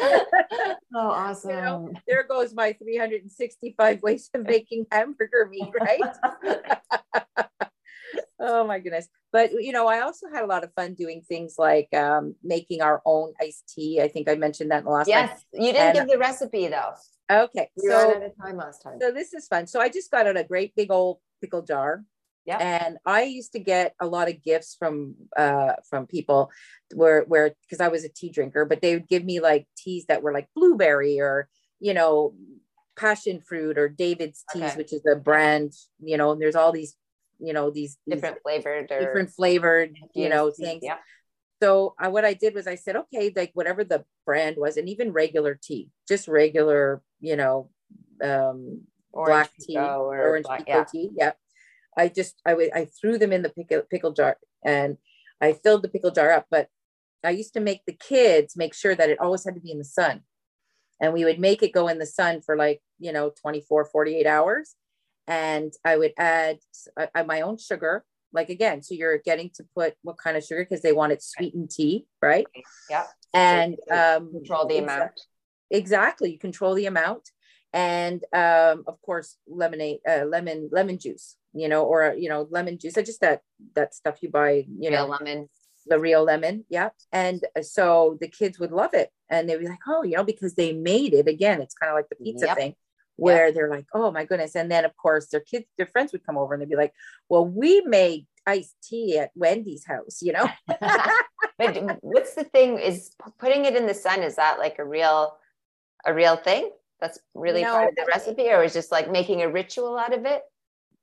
oh, 0.00 0.74
oh 0.96 1.08
awesome. 1.08 1.50
You 1.50 1.56
know, 1.56 1.92
there 2.08 2.24
goes 2.24 2.52
my 2.52 2.72
365 2.72 4.02
ways 4.02 4.28
of 4.34 4.42
making 4.42 4.86
hamburger 4.90 5.48
meat, 5.48 5.70
right? 5.80 7.46
Oh 8.40 8.66
my 8.66 8.78
goodness. 8.78 9.08
But 9.32 9.52
you 9.52 9.72
know 9.72 9.86
i 9.86 10.00
also 10.00 10.26
had 10.32 10.44
a 10.44 10.46
lot 10.46 10.64
of 10.64 10.72
fun 10.74 10.94
doing 10.94 11.22
things 11.28 11.56
like 11.58 11.92
um, 11.94 12.34
making 12.42 12.80
our 12.80 13.02
own 13.04 13.34
iced 13.40 13.72
tea. 13.74 14.00
I 14.00 14.08
think 14.08 14.28
i 14.28 14.34
mentioned 14.34 14.70
that 14.70 14.78
in 14.78 14.84
the 14.84 14.90
last 14.90 15.08
yes. 15.08 15.28
Time. 15.28 15.38
you 15.52 15.72
didn't 15.72 15.88
and, 15.88 15.94
give 15.94 16.08
the 16.08 16.18
recipe 16.18 16.68
though. 16.68 16.92
Okay 17.30 17.70
we 17.76 17.88
so 17.88 18.08
ran 18.08 18.16
out 18.16 18.22
of 18.22 18.32
time 18.42 18.56
last 18.56 18.82
time. 18.82 18.98
so 19.00 19.12
this 19.12 19.34
is 19.34 19.46
fun. 19.46 19.66
So 19.66 19.80
i 19.80 19.88
just 19.88 20.10
got 20.10 20.26
out 20.26 20.36
a 20.36 20.44
great 20.44 20.74
big 20.74 20.90
old 20.90 21.18
pickle 21.40 21.62
jar. 21.62 22.04
Yeah. 22.46 22.56
And 22.56 22.96
I 23.04 23.24
used 23.24 23.52
to 23.52 23.58
get 23.58 23.94
a 24.00 24.06
lot 24.06 24.30
of 24.30 24.42
gifts 24.42 24.74
from 24.78 25.16
uh 25.36 25.74
from 25.90 26.06
people 26.06 26.50
where 26.94 27.24
where 27.24 27.54
because 27.62 27.80
I 27.80 27.88
was 27.88 28.04
a 28.04 28.08
tea 28.08 28.30
drinker, 28.30 28.64
but 28.64 28.80
they 28.80 28.94
would 28.94 29.08
give 29.08 29.24
me 29.24 29.40
like 29.40 29.66
teas 29.76 30.06
that 30.06 30.22
were 30.22 30.32
like 30.32 30.48
blueberry 30.54 31.20
or 31.20 31.48
you 31.78 31.92
know 31.92 32.34
passion 32.96 33.40
fruit 33.40 33.78
or 33.78 33.88
David's 33.88 34.44
teas, 34.52 34.62
okay. 34.62 34.76
which 34.76 34.92
is 34.92 35.04
a 35.06 35.16
brand, 35.16 35.72
you 36.00 36.16
know, 36.16 36.32
and 36.32 36.40
there's 36.40 36.56
all 36.56 36.72
these 36.72 36.96
you 37.38 37.52
know 37.52 37.70
these 37.70 37.98
different 38.08 38.36
these 38.36 38.42
flavored 38.42 38.90
or 38.90 39.00
different 39.00 39.30
flavored 39.30 39.96
you 40.14 40.28
know 40.28 40.50
things. 40.50 40.82
yeah. 40.82 40.96
So 41.60 41.94
I, 41.98 42.08
what 42.08 42.24
i 42.24 42.34
did 42.34 42.54
was 42.54 42.66
i 42.66 42.76
said 42.76 42.96
okay 42.96 43.32
like 43.34 43.50
whatever 43.54 43.84
the 43.84 44.04
brand 44.24 44.56
was 44.58 44.76
and 44.76 44.88
even 44.88 45.12
regular 45.12 45.58
tea 45.60 45.90
just 46.06 46.28
regular 46.28 47.02
you 47.20 47.36
know 47.36 47.70
um 48.22 48.82
orange 49.12 49.28
black 49.28 49.50
tea 49.60 49.76
or 49.76 50.28
orange 50.28 50.46
black, 50.46 50.64
yeah. 50.68 50.84
tea 50.84 51.10
yeah 51.16 51.32
i 51.96 52.08
just 52.08 52.40
I, 52.46 52.50
w- 52.50 52.70
I 52.74 52.84
threw 52.86 53.18
them 53.18 53.32
in 53.32 53.42
the 53.42 53.50
pickle, 53.50 53.82
pickle 53.90 54.12
jar 54.12 54.36
and 54.64 54.98
i 55.40 55.52
filled 55.52 55.82
the 55.82 55.88
pickle 55.88 56.10
jar 56.10 56.30
up 56.30 56.46
but 56.50 56.68
i 57.24 57.30
used 57.30 57.54
to 57.54 57.60
make 57.60 57.82
the 57.86 57.92
kids 57.92 58.56
make 58.56 58.74
sure 58.74 58.94
that 58.94 59.10
it 59.10 59.20
always 59.20 59.44
had 59.44 59.54
to 59.54 59.60
be 59.60 59.72
in 59.72 59.78
the 59.78 59.84
sun. 59.84 60.22
And 61.00 61.12
we 61.12 61.24
would 61.24 61.38
make 61.38 61.62
it 61.62 61.72
go 61.72 61.86
in 61.86 61.98
the 61.98 62.06
sun 62.06 62.40
for 62.40 62.56
like 62.56 62.80
you 62.98 63.12
know 63.12 63.30
24 63.40 63.84
48 63.86 64.26
hours 64.26 64.74
and 65.28 65.72
I 65.84 65.96
would 65.98 66.14
add 66.18 66.58
uh, 66.96 67.24
my 67.24 67.42
own 67.42 67.58
sugar. 67.58 68.04
Like 68.32 68.48
again, 68.48 68.82
so 68.82 68.94
you're 68.94 69.18
getting 69.18 69.50
to 69.54 69.64
put 69.74 69.94
what 70.02 70.18
kind 70.18 70.36
of 70.36 70.44
sugar 70.44 70.62
because 70.64 70.82
they 70.82 70.92
want 70.92 71.12
it 71.12 71.22
sweetened 71.22 71.70
tea, 71.70 72.06
right? 72.20 72.46
Yeah. 72.90 73.04
And 73.32 73.76
um, 73.90 74.32
control 74.32 74.66
the 74.66 74.78
amount. 74.78 75.12
Exactly, 75.70 76.32
you 76.32 76.38
control 76.38 76.74
the 76.74 76.86
amount, 76.86 77.30
and 77.72 78.22
um, 78.32 78.84
of 78.86 79.00
course, 79.02 79.36
lemonade, 79.46 80.00
uh, 80.08 80.24
lemon, 80.24 80.68
lemon 80.72 80.98
juice, 80.98 81.36
you 81.52 81.68
know, 81.68 81.84
or 81.84 82.14
you 82.18 82.28
know, 82.28 82.48
lemon 82.50 82.78
juice. 82.78 82.96
I 82.96 83.02
just 83.02 83.20
that 83.20 83.42
that 83.74 83.94
stuff 83.94 84.18
you 84.22 84.30
buy, 84.30 84.64
you 84.78 84.90
real 84.90 84.92
know, 84.92 85.06
lemon, 85.06 85.48
the 85.86 85.98
real 85.98 86.24
lemon, 86.24 86.64
yeah. 86.70 86.88
And 87.12 87.44
uh, 87.56 87.62
so 87.62 88.16
the 88.20 88.28
kids 88.28 88.58
would 88.58 88.72
love 88.72 88.94
it, 88.94 89.10
and 89.30 89.48
they'd 89.48 89.58
be 89.58 89.68
like, 89.68 89.86
oh, 89.86 90.02
you 90.04 90.16
know, 90.16 90.24
because 90.24 90.54
they 90.54 90.72
made 90.72 91.12
it 91.12 91.28
again. 91.28 91.60
It's 91.60 91.74
kind 91.74 91.90
of 91.90 91.96
like 91.96 92.08
the 92.08 92.16
pizza 92.16 92.46
yep. 92.46 92.56
thing 92.56 92.74
where 93.18 93.50
they're 93.50 93.68
like, 93.68 93.86
oh 93.92 94.12
my 94.12 94.24
goodness. 94.24 94.54
And 94.54 94.70
then 94.70 94.84
of 94.84 94.96
course 94.96 95.26
their 95.26 95.40
kids, 95.40 95.66
their 95.76 95.86
friends 95.86 96.12
would 96.12 96.24
come 96.24 96.38
over 96.38 96.54
and 96.54 96.62
they'd 96.62 96.68
be 96.68 96.76
like, 96.76 96.92
well, 97.28 97.44
we 97.44 97.80
made 97.80 98.26
iced 98.46 98.76
tea 98.80 99.18
at 99.18 99.32
Wendy's 99.34 99.84
house, 99.84 100.22
you 100.22 100.32
know? 100.32 100.48
but 101.58 101.98
what's 102.00 102.34
the 102.34 102.44
thing 102.44 102.78
is 102.78 103.10
putting 103.40 103.64
it 103.64 103.74
in 103.74 103.86
the 103.86 103.94
sun, 103.94 104.22
is 104.22 104.36
that 104.36 104.60
like 104.60 104.78
a 104.78 104.84
real, 104.84 105.36
a 106.06 106.14
real 106.14 106.36
thing? 106.36 106.70
That's 107.00 107.18
really 107.34 107.62
no, 107.62 107.72
part 107.72 107.88
of 107.88 107.96
the 107.96 108.06
recipe 108.06 108.48
or 108.50 108.62
is 108.62 108.72
just 108.72 108.92
like 108.92 109.10
making 109.10 109.42
a 109.42 109.50
ritual 109.50 109.98
out 109.98 110.16
of 110.16 110.24
it? 110.24 110.42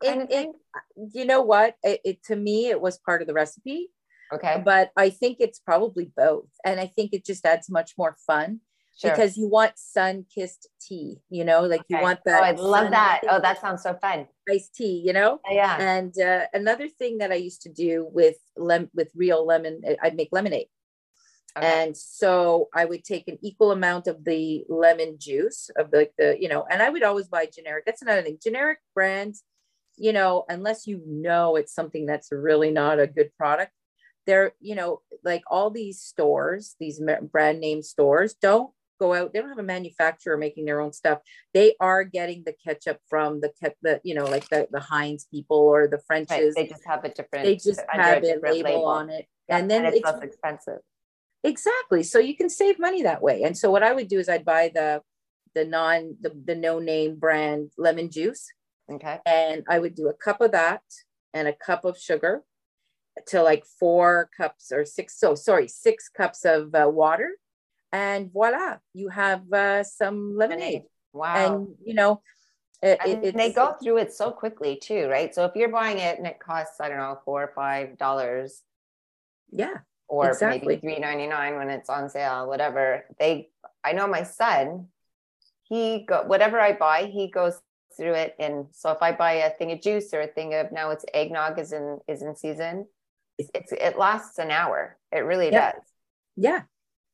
Kind 0.02 0.22
it, 0.22 0.24
of 0.24 0.30
thing? 0.30 0.54
It, 0.96 1.12
you 1.14 1.26
know 1.26 1.42
what? 1.42 1.76
It, 1.84 2.00
it, 2.06 2.24
to 2.28 2.38
me, 2.38 2.68
it 2.68 2.80
was 2.80 2.98
part 2.98 3.22
of 3.22 3.28
the 3.28 3.34
recipe. 3.34 3.90
Okay. 4.32 4.62
But 4.64 4.92
I 4.96 5.10
think 5.10 5.38
it's 5.42 5.60
probably 5.60 6.12
both. 6.16 6.48
And 6.64 6.80
I 6.80 6.88
think 6.88 7.12
it 7.12 7.26
just 7.26 7.46
adds 7.46 7.70
much 7.70 7.92
more 7.98 8.16
fun 8.26 8.62
Sure. 8.98 9.12
Because 9.12 9.36
you 9.36 9.50
want 9.50 9.74
sun 9.78 10.26
kissed 10.34 10.70
tea, 10.80 11.18
you 11.30 11.44
know, 11.44 11.64
like 11.64 11.82
okay. 11.82 11.98
you 11.98 12.02
want 12.02 12.22
that. 12.26 12.42
Oh, 12.42 12.46
I 12.46 12.52
love 12.52 12.92
that. 12.92 13.22
Oh, 13.30 13.42
that 13.42 13.60
sounds 13.60 13.84
so 13.84 13.94
fun. 13.96 14.28
Iced 14.50 14.74
tea, 14.74 15.04
you 15.06 15.12
know. 15.12 15.42
Yeah. 15.52 15.76
And 15.78 16.18
uh, 16.18 16.46
another 16.54 16.88
thing 16.88 17.18
that 17.18 17.30
I 17.30 17.36
used 17.36 17.64
to 17.64 17.70
do 17.70 18.08
with 18.10 18.38
lem 18.56 18.90
with 18.94 19.10
real 19.14 19.46
lemon, 19.46 19.82
I'd 20.02 20.16
make 20.16 20.30
lemonade. 20.32 20.68
Okay. 21.58 21.84
And 21.84 21.96
so 21.96 22.70
I 22.74 22.86
would 22.86 23.04
take 23.04 23.28
an 23.28 23.38
equal 23.42 23.72
amount 23.72 24.08
of 24.08 24.24
the 24.24 24.64
lemon 24.70 25.18
juice 25.20 25.70
of 25.78 25.90
like 25.92 26.14
the, 26.18 26.38
you 26.40 26.48
know, 26.48 26.66
and 26.70 26.82
I 26.82 26.90
would 26.90 27.04
always 27.04 27.28
buy 27.28 27.48
generic. 27.54 27.86
That's 27.86 28.02
another 28.02 28.22
thing. 28.22 28.38
Generic 28.42 28.80
brands, 28.94 29.44
you 29.98 30.14
know, 30.14 30.46
unless 30.48 30.88
you 30.88 31.02
know 31.06 31.58
it's 31.58 31.74
something 31.74 32.06
that's 32.06 32.32
really 32.32 32.72
not 32.72 33.00
a 33.00 33.08
good 33.08 33.32
product, 33.38 33.72
they're, 34.26 34.54
you 34.62 34.76
know, 34.76 35.02
like 35.24 35.44
all 35.48 35.70
these 35.70 36.02
stores, 36.02 36.76
these 36.80 37.02
brand 37.32 37.60
name 37.60 37.82
stores 37.82 38.36
don't 38.42 38.72
go 39.00 39.14
out. 39.14 39.34
They 39.34 39.40
don't 39.40 39.50
have 39.50 39.60
a 39.60 39.64
manufacturer 39.64 40.38
making 40.38 40.66
their 40.66 40.82
own 40.82 40.94
stuff. 40.94 41.20
They 41.54 41.76
are 41.80 42.04
getting 42.04 42.44
the 42.46 42.54
ketchup 42.54 43.00
from 43.10 43.42
the, 43.42 43.52
the 43.82 44.02
you 44.04 44.16
know, 44.16 44.26
like 44.26 44.48
the, 44.50 44.68
the 44.72 44.80
Heinz 44.80 45.28
people 45.32 45.58
or 45.58 45.88
the 45.88 46.00
Frenches. 46.08 46.54
Right. 46.56 46.68
They 46.68 46.68
just 46.68 46.86
have 46.86 47.04
a 47.04 47.10
different, 47.10 47.46
they 47.46 47.56
just 47.56 47.82
have 47.90 48.24
it 48.24 48.42
label, 48.42 48.70
label, 48.70 48.86
on 48.86 49.10
it. 49.10 49.28
Yeah. 49.50 49.58
And 49.58 49.70
then 49.70 49.86
and 49.86 49.96
it's, 49.96 49.98
it's 49.98 50.06
less 50.06 50.24
expensive 50.24 50.80
Exactly. 51.46 52.02
So 52.02 52.18
you 52.18 52.36
can 52.36 52.50
save 52.50 52.80
money 52.80 53.04
that 53.04 53.22
way. 53.22 53.44
And 53.44 53.56
so 53.56 53.70
what 53.70 53.84
I 53.84 53.94
would 53.94 54.08
do 54.08 54.18
is 54.18 54.28
I'd 54.28 54.44
buy 54.44 54.72
the 54.74 55.02
the 55.54 55.64
non 55.64 56.18
the, 56.20 56.32
the 56.44 56.56
no 56.56 56.80
name 56.80 57.18
brand 57.18 57.72
lemon 57.78 58.10
juice. 58.10 58.48
Okay. 58.92 59.20
And 59.28 59.64
I 59.70 59.78
would 59.78 59.94
do 59.94 60.10
a 60.10 60.14
cup 60.14 60.42
of 60.42 60.52
that 60.54 60.82
and 61.36 61.48
a 61.48 61.54
cup 61.54 61.86
of 61.86 62.00
sugar 62.00 62.44
to 63.28 63.44
like 63.44 63.64
four 63.80 64.30
cups 64.36 64.72
or 64.72 64.86
six 64.86 65.20
so 65.20 65.36
sorry 65.36 65.68
six 65.68 66.10
cups 66.10 66.46
of 66.46 66.74
uh, 66.76 66.90
water 66.90 67.30
and 67.96 68.32
voila 68.32 68.78
you 68.94 69.08
have 69.10 69.42
uh, 69.54 69.84
some 69.84 70.36
lemonade 70.36 70.84
wow 71.14 71.36
and 71.36 71.76
you 71.84 71.94
know 71.94 72.22
it, 72.82 73.00
it, 73.06 73.36
they 73.36 73.52
go 73.52 73.74
through 73.82 73.98
it 73.98 74.14
so 74.14 74.32
quickly 74.32 74.78
too 74.82 75.08
right 75.08 75.34
so 75.34 75.46
if 75.46 75.56
you're 75.56 75.70
buying 75.70 75.98
it 75.98 76.18
and 76.18 76.28
it 76.28 76.40
costs 76.40 76.80
i 76.82 76.90
don't 76.90 76.98
know 76.98 77.18
four 77.26 77.44
or 77.44 77.52
five 77.56 77.98
dollars 77.98 78.62
yeah 79.52 79.78
or 80.08 80.30
exactly. 80.30 80.68
maybe 80.68 80.82
three 80.82 81.00
ninety 81.00 81.28
nine 81.28 81.56
when 81.56 81.70
it's 81.70 81.90
on 81.90 82.10
sale, 82.10 82.48
whatever. 82.48 83.06
They, 83.20 83.50
I 83.84 83.94
know 83.94 84.08
my 84.08 84.24
son, 84.24 84.88
he 85.64 86.06
go 86.08 86.24
whatever 86.24 86.60
I 86.60 86.74
buy, 86.74 87.06
he 87.12 87.30
goes 87.30 87.60
through 87.98 88.14
it. 88.14 88.36
And 88.40 88.68
so 88.72 88.92
if 88.92 89.02
I 89.02 89.12
buy 89.12 89.34
a 89.34 89.50
thing 89.50 89.72
of 89.72 89.82
juice 89.82 90.14
or 90.14 90.22
a 90.22 90.28
thing 90.28 90.54
of 90.54 90.72
now 90.72 90.92
it's 90.92 91.06
eggnog 91.14 91.60
is 91.60 91.72
in 91.72 92.00
is 92.08 92.22
in 92.22 92.36
season, 92.36 92.88
it's 93.38 93.72
it 93.72 93.98
lasts 93.98 94.38
an 94.38 94.52
hour. 94.52 94.98
It 95.12 95.20
really 95.20 95.52
yeah. 95.52 95.72
does. 95.72 95.82
Yeah, 96.38 96.62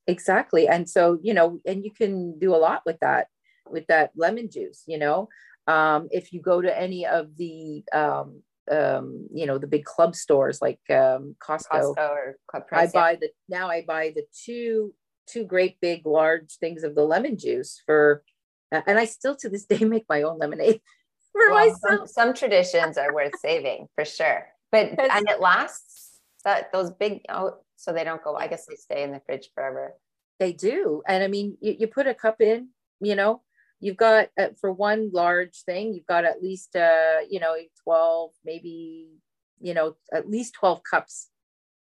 exactly. 0.08 0.68
And 0.68 0.90
so 0.90 1.20
you 1.22 1.34
know, 1.34 1.60
and 1.66 1.84
you 1.84 1.92
can 1.92 2.40
do 2.40 2.56
a 2.56 2.58
lot 2.58 2.82
with 2.86 3.00
that 3.02 3.28
with 3.70 3.88
that 3.88 4.12
lemon 4.16 4.50
juice. 4.50 4.84
You 4.88 4.98
know, 4.98 5.30
um, 5.68 6.08
if 6.12 6.34
you 6.34 6.42
go 6.42 6.62
to 6.62 6.80
any 6.80 7.06
of 7.06 7.36
the 7.38 7.84
um, 7.94 8.42
um, 8.72 9.28
you 9.34 9.46
know, 9.46 9.58
the 9.58 9.68
big 9.68 9.86
club 9.86 10.16
stores 10.16 10.62
like 10.62 10.80
um, 10.90 11.36
Costco. 11.40 11.96
Costco 11.96 11.98
or 11.98 12.38
Club 12.48 12.68
Price, 12.68 12.90
I 12.90 12.92
buy 12.92 13.16
the 13.16 13.30
now 13.50 13.70
I 13.70 13.84
buy 13.86 14.12
the 14.16 14.24
two 14.46 14.94
two 15.28 15.44
great 15.46 15.80
big 15.82 16.06
large 16.06 16.58
things 16.60 16.84
of 16.84 16.96
the 16.96 17.04
lemon 17.04 17.38
juice 17.38 17.82
for, 17.86 18.24
and 18.72 19.00
I 19.00 19.06
still 19.06 19.36
to 19.38 19.50
this 19.50 19.66
day 19.72 19.84
make 19.86 20.06
my 20.10 20.24
own 20.24 20.40
lemonade 20.40 20.82
for 21.32 21.50
well, 21.50 21.68
myself. 21.68 21.82
Some, 21.82 22.08
some, 22.08 22.34
traditions 22.34 22.98
are 22.98 23.14
worth 23.14 23.34
saving 23.40 23.88
for 23.96 24.06
sure, 24.06 24.48
but 24.72 24.88
and 25.00 25.30
it 25.30 25.40
lasts. 25.40 26.00
That 26.44 26.72
those 26.74 26.90
big 26.90 27.22
oh, 27.30 27.58
so 27.82 27.92
they 27.92 28.04
don't 28.04 28.24
go. 28.24 28.36
I 28.36 28.48
guess 28.48 28.66
they 28.66 28.76
stay 28.76 29.04
in 29.04 29.12
the 29.12 29.22
fridge 29.26 29.50
forever. 29.54 29.96
They 30.40 30.54
do, 30.54 31.04
and 31.08 31.24
I 31.24 31.28
mean, 31.28 31.58
you, 31.62 31.76
you 31.80 31.88
put 31.88 32.08
a 32.08 32.14
cup 32.14 32.42
in, 32.42 32.70
you 33.00 33.16
know, 33.16 33.42
you've 33.82 33.98
got 33.98 34.30
uh, 34.40 34.50
for 34.60 34.72
one 34.72 35.10
large 35.12 35.64
thing 35.64 35.94
you've 35.94 36.06
got 36.06 36.24
at 36.24 36.42
least 36.42 36.76
uh 36.76 37.18
you 37.30 37.40
know 37.40 37.56
12 37.84 38.32
maybe 38.46 39.08
you 39.60 39.74
know 39.74 39.96
at 40.14 40.30
least 40.30 40.54
12 40.54 40.82
cups 40.90 41.30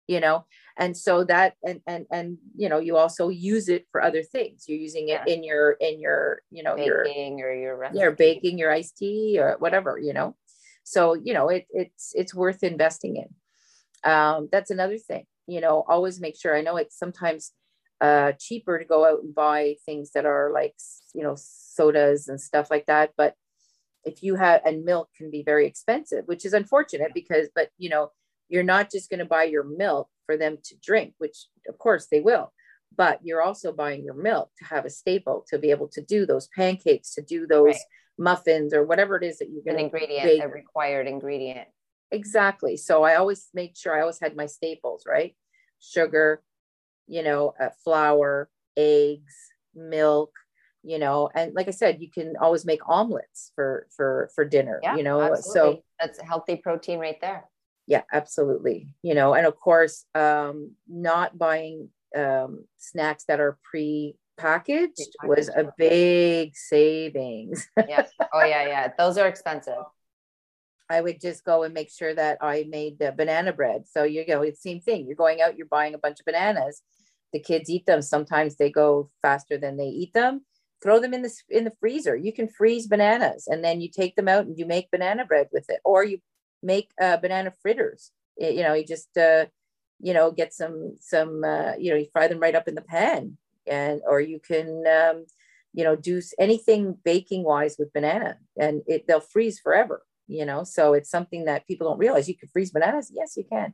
you 0.07 0.19
know 0.19 0.45
and 0.77 0.95
so 0.95 1.23
that 1.23 1.55
and 1.65 1.81
and 1.87 2.05
and 2.11 2.37
you 2.55 2.69
know 2.69 2.79
you 2.79 2.95
also 2.95 3.29
use 3.29 3.67
it 3.67 3.87
for 3.91 4.01
other 4.03 4.21
things 4.21 4.65
you're 4.67 4.77
using 4.77 5.09
it 5.09 5.21
yeah. 5.25 5.33
in 5.33 5.43
your 5.43 5.71
in 5.71 5.99
your 5.99 6.41
you 6.51 6.61
know 6.61 6.77
your 6.77 7.03
baking 7.03 7.39
your 7.39 7.49
or 7.49 7.55
your 7.55 7.77
recipe. 7.77 7.99
you're 7.99 8.11
baking 8.11 8.57
your 8.57 8.71
iced 8.71 8.97
tea 8.97 9.37
or 9.39 9.55
whatever 9.59 9.97
you 9.97 10.13
know 10.13 10.35
so 10.83 11.13
you 11.13 11.33
know 11.33 11.49
it, 11.49 11.65
it's 11.71 12.11
it's 12.15 12.33
worth 12.33 12.63
investing 12.63 13.17
in 13.17 14.09
um 14.09 14.47
that's 14.51 14.71
another 14.71 14.97
thing 14.97 15.25
you 15.47 15.61
know 15.61 15.83
always 15.87 16.19
make 16.19 16.39
sure 16.39 16.55
i 16.55 16.61
know 16.61 16.77
it's 16.77 16.97
sometimes 16.97 17.51
uh, 17.99 18.33
cheaper 18.33 18.77
to 18.77 18.85
go 18.85 19.05
out 19.05 19.23
and 19.23 19.33
buy 19.33 19.75
things 19.85 20.11
that 20.11 20.25
are 20.25 20.51
like 20.53 20.75
you 21.15 21.23
know 21.23 21.35
sodas 21.35 22.27
and 22.27 22.39
stuff 22.39 22.69
like 22.69 22.85
that 22.85 23.11
but 23.17 23.33
if 24.05 24.21
you 24.21 24.35
have 24.35 24.61
and 24.65 24.85
milk 24.85 25.09
can 25.17 25.31
be 25.31 25.41
very 25.41 25.65
expensive 25.65 26.23
which 26.27 26.45
is 26.45 26.53
unfortunate 26.53 27.11
because 27.15 27.49
but 27.55 27.69
you 27.79 27.89
know 27.89 28.11
you're 28.49 28.63
not 28.63 28.91
just 28.91 29.09
going 29.09 29.19
to 29.19 29.25
buy 29.25 29.43
your 29.43 29.63
milk 29.63 30.07
for 30.27 30.37
them 30.37 30.57
to 30.63 30.75
drink 30.77 31.15
which 31.17 31.47
of 31.67 31.77
course 31.79 32.07
they 32.11 32.19
will 32.19 32.53
but 32.95 33.19
you're 33.23 33.41
also 33.41 33.71
buying 33.73 34.03
your 34.03 34.13
milk 34.13 34.49
to 34.59 34.65
have 34.65 34.85
a 34.85 34.89
staple 34.89 35.43
to 35.47 35.57
be 35.57 35.71
able 35.71 35.87
to 35.87 36.01
do 36.01 36.25
those 36.25 36.47
pancakes 36.55 37.15
to 37.15 37.21
do 37.23 37.47
those 37.47 37.73
right. 37.73 37.81
muffins 38.19 38.73
or 38.75 38.85
whatever 38.85 39.17
it 39.17 39.23
is 39.23 39.39
that 39.39 39.49
you're 39.49 39.63
going 39.63 39.77
to 39.77 39.83
ingredient 39.83 40.23
bake. 40.23 40.43
a 40.43 40.47
required 40.47 41.07
ingredient 41.07 41.67
exactly 42.11 42.77
so 42.77 43.03
i 43.03 43.15
always 43.15 43.49
make 43.53 43.75
sure 43.75 43.95
i 43.95 44.01
always 44.01 44.19
had 44.19 44.35
my 44.35 44.45
staples 44.45 45.03
right 45.05 45.35
sugar 45.79 46.41
you 47.07 47.23
know, 47.23 47.53
uh, 47.59 47.69
flour, 47.83 48.49
eggs, 48.75 49.33
milk, 49.73 50.31
you 50.83 50.99
know, 50.99 51.29
and 51.33 51.53
like 51.53 51.67
I 51.67 51.71
said, 51.71 52.01
you 52.01 52.11
can 52.11 52.35
always 52.39 52.65
make 52.65 52.87
omelets 52.87 53.51
for 53.55 53.87
for 53.95 54.29
for 54.35 54.45
dinner, 54.45 54.79
yeah, 54.83 54.95
you 54.95 55.03
know. 55.03 55.21
Absolutely. 55.21 55.77
So 55.77 55.83
that's 55.99 56.21
healthy 56.21 56.57
protein 56.57 56.99
right 56.99 57.19
there. 57.19 57.45
Yeah, 57.87 58.03
absolutely. 58.11 58.93
You 59.01 59.15
know, 59.15 59.33
and 59.33 59.47
of 59.47 59.59
course, 59.59 60.05
um, 60.13 60.71
not 60.87 61.37
buying 61.37 61.89
um, 62.15 62.65
snacks 62.77 63.23
that 63.25 63.39
are 63.39 63.57
pre-packaged 63.63 65.15
was 65.23 65.47
a 65.49 65.73
big 65.77 66.55
savings. 66.55 67.67
yeah. 67.87 68.05
Oh 68.33 68.43
yeah, 68.43 68.67
yeah. 68.67 68.91
Those 68.97 69.17
are 69.17 69.27
expensive. 69.27 69.83
I 70.89 71.01
would 71.01 71.19
just 71.19 71.43
go 71.43 71.63
and 71.63 71.73
make 71.73 71.91
sure 71.91 72.13
that 72.13 72.37
I 72.41 72.65
made 72.69 72.99
the 72.99 73.11
banana 73.11 73.51
bread. 73.53 73.83
So 73.87 74.03
you 74.03 74.25
go, 74.25 74.41
it's 74.41 74.61
same 74.61 74.79
thing. 74.79 75.05
You're 75.05 75.15
going 75.15 75.41
out, 75.41 75.57
you're 75.57 75.67
buying 75.67 75.93
a 75.93 75.99
bunch 75.99 76.19
of 76.19 76.25
bananas. 76.25 76.81
The 77.33 77.39
kids 77.39 77.69
eat 77.69 77.85
them. 77.85 78.01
Sometimes 78.01 78.55
they 78.55 78.69
go 78.69 79.09
faster 79.21 79.57
than 79.57 79.77
they 79.77 79.87
eat 79.87 80.13
them. 80.13 80.45
Throw 80.81 80.99
them 80.99 81.13
in 81.13 81.23
the 81.23 81.33
in 81.49 81.65
the 81.65 81.73
freezer. 81.79 82.15
You 82.15 82.31
can 82.31 82.47
freeze 82.47 82.87
bananas, 82.87 83.47
and 83.47 83.63
then 83.63 83.81
you 83.81 83.89
take 83.89 84.15
them 84.15 84.27
out 84.27 84.45
and 84.45 84.57
you 84.57 84.65
make 84.65 84.91
banana 84.91 85.25
bread 85.25 85.47
with 85.51 85.65
it, 85.69 85.79
or 85.83 86.03
you 86.03 86.19
make 86.61 86.91
uh, 87.01 87.17
banana 87.17 87.51
fritters. 87.61 88.11
It, 88.37 88.53
you 88.53 88.61
know, 88.61 88.75
you 88.75 88.85
just 88.85 89.17
uh, 89.17 89.47
you 89.99 90.13
know 90.13 90.31
get 90.31 90.53
some 90.53 90.95
some 91.01 91.43
uh, 91.43 91.73
you 91.79 91.91
know 91.91 91.97
you 91.97 92.05
fry 92.13 92.27
them 92.27 92.39
right 92.39 92.55
up 92.55 92.67
in 92.67 92.75
the 92.75 92.81
pan, 92.81 93.37
and 93.65 94.01
or 94.07 94.21
you 94.21 94.39
can 94.39 94.83
um, 94.87 95.25
you 95.73 95.83
know 95.83 95.95
do 95.95 96.21
anything 96.39 96.95
baking 97.03 97.43
wise 97.43 97.75
with 97.79 97.91
banana, 97.91 98.37
and 98.55 98.83
it 98.85 99.07
they'll 99.07 99.19
freeze 99.19 99.59
forever 99.59 100.03
you 100.27 100.45
know? 100.45 100.63
So 100.63 100.93
it's 100.93 101.09
something 101.09 101.45
that 101.45 101.67
people 101.67 101.87
don't 101.87 101.99
realize. 101.99 102.27
You 102.27 102.37
can 102.37 102.49
freeze 102.49 102.71
bananas? 102.71 103.11
Yes 103.13 103.35
you 103.37 103.43
can. 103.49 103.73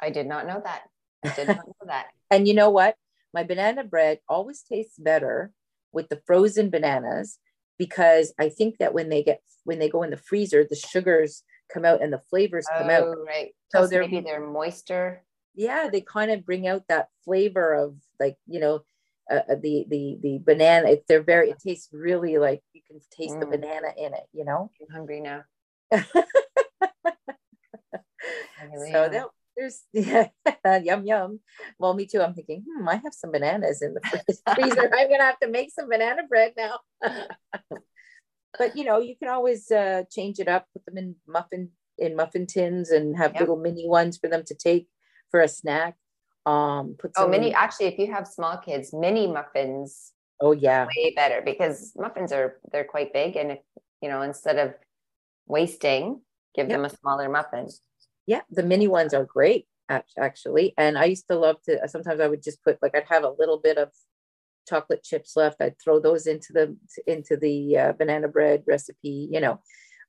I 0.00 0.10
did 0.10 0.26
not 0.26 0.46
know 0.46 0.60
that. 0.64 0.82
I 1.24 1.34
did 1.34 1.48
not 1.48 1.66
know 1.66 1.86
that. 1.86 2.06
And 2.30 2.48
you 2.48 2.54
know 2.54 2.70
what? 2.70 2.96
My 3.34 3.44
banana 3.44 3.84
bread 3.84 4.20
always 4.26 4.62
tastes 4.62 4.98
better 4.98 5.52
with 5.92 6.08
the 6.08 6.22
frozen 6.26 6.70
bananas 6.70 7.38
because 7.78 8.32
i 8.38 8.48
think 8.48 8.78
that 8.78 8.94
when 8.94 9.08
they 9.08 9.22
get 9.22 9.40
when 9.64 9.78
they 9.78 9.88
go 9.88 10.02
in 10.02 10.10
the 10.10 10.16
freezer 10.16 10.64
the 10.68 10.76
sugars 10.76 11.42
come 11.72 11.84
out 11.84 12.02
and 12.02 12.12
the 12.12 12.22
flavors 12.30 12.66
come 12.76 12.88
oh, 12.88 12.92
out 12.92 13.16
right. 13.26 13.54
So 13.70 13.86
they're 13.86 14.02
maybe 14.02 14.20
they're 14.20 14.46
moister. 14.46 15.24
Yeah 15.54 15.88
they 15.90 16.00
kind 16.00 16.30
of 16.30 16.44
bring 16.44 16.66
out 16.66 16.82
that 16.88 17.08
flavor 17.24 17.74
of 17.74 17.96
like 18.20 18.36
you 18.46 18.60
know 18.60 18.80
uh, 19.30 19.40
uh 19.50 19.54
the 19.60 19.86
the 19.88 20.18
the 20.22 20.40
banana. 20.44 20.90
If 20.90 21.06
they're 21.06 21.22
very 21.22 21.50
it 21.50 21.58
tastes 21.64 21.88
really 21.92 22.38
like 22.38 22.62
you 22.72 22.82
can 22.86 23.00
taste 23.10 23.36
mm. 23.36 23.40
the 23.40 23.46
banana 23.46 23.88
in 23.96 24.12
it 24.14 24.24
you 24.32 24.44
know? 24.44 24.70
I'm 24.80 24.94
hungry 24.94 25.20
now 25.20 25.42
so 28.92 29.08
that, 29.08 29.26
there's 29.56 29.82
yeah, 29.92 30.28
yum 30.82 31.04
yum. 31.04 31.40
Well, 31.78 31.94
me 31.94 32.06
too. 32.06 32.22
I'm 32.22 32.34
thinking, 32.34 32.64
hmm, 32.66 32.88
I 32.88 32.96
have 32.96 33.14
some 33.14 33.32
bananas 33.32 33.82
in 33.82 33.94
the 33.94 34.00
freezer. 34.54 34.90
I'm 34.94 35.10
gonna 35.10 35.24
have 35.24 35.38
to 35.40 35.48
make 35.48 35.70
some 35.72 35.88
banana 35.88 36.22
bread 36.28 36.54
now. 36.56 36.78
but 38.58 38.76
you 38.76 38.84
know, 38.84 38.98
you 39.00 39.16
can 39.16 39.28
always 39.28 39.70
uh, 39.70 40.04
change 40.10 40.38
it 40.38 40.48
up, 40.48 40.66
put 40.72 40.84
them 40.86 40.98
in 40.98 41.16
muffin 41.26 41.70
in 41.98 42.16
muffin 42.16 42.46
tins, 42.46 42.90
and 42.90 43.16
have 43.16 43.32
yep. 43.32 43.40
little 43.40 43.56
mini 43.58 43.88
ones 43.88 44.18
for 44.18 44.28
them 44.28 44.42
to 44.46 44.54
take 44.54 44.88
for 45.30 45.40
a 45.40 45.48
snack. 45.48 45.96
Um, 46.44 46.96
put 46.98 47.12
oh, 47.16 47.28
mini. 47.28 47.54
Actually, 47.54 47.86
if 47.86 47.98
you 47.98 48.12
have 48.12 48.26
small 48.26 48.56
kids, 48.56 48.92
mini 48.92 49.26
muffins. 49.26 50.12
Oh 50.40 50.52
yeah, 50.52 50.86
way 50.96 51.12
better 51.14 51.40
because 51.44 51.92
muffins 51.96 52.32
are 52.32 52.58
they're 52.72 52.84
quite 52.84 53.12
big, 53.12 53.36
and 53.36 53.52
if 53.52 53.58
you 54.00 54.08
know 54.08 54.22
instead 54.22 54.58
of 54.58 54.74
wasting, 55.46 56.20
give 56.54 56.68
yep. 56.68 56.78
them 56.78 56.84
a 56.84 56.90
smaller 56.90 57.28
muffin. 57.28 57.68
Yeah, 58.26 58.42
the 58.50 58.62
mini 58.62 58.88
ones 58.88 59.14
are 59.14 59.24
great 59.24 59.66
actually. 60.18 60.74
And 60.78 60.96
I 60.96 61.04
used 61.04 61.28
to 61.28 61.36
love 61.36 61.56
to 61.64 61.86
sometimes 61.88 62.20
I 62.20 62.28
would 62.28 62.42
just 62.42 62.62
put 62.64 62.78
like 62.82 62.96
I'd 62.96 63.04
have 63.08 63.24
a 63.24 63.34
little 63.38 63.58
bit 63.58 63.78
of 63.78 63.90
chocolate 64.68 65.02
chips 65.02 65.36
left, 65.36 65.60
I'd 65.60 65.80
throw 65.82 66.00
those 66.00 66.26
into 66.26 66.52
the 66.52 66.76
into 67.06 67.36
the 67.36 67.78
uh, 67.78 67.92
banana 67.92 68.28
bread 68.28 68.62
recipe. 68.66 69.28
You 69.30 69.40
know, 69.40 69.60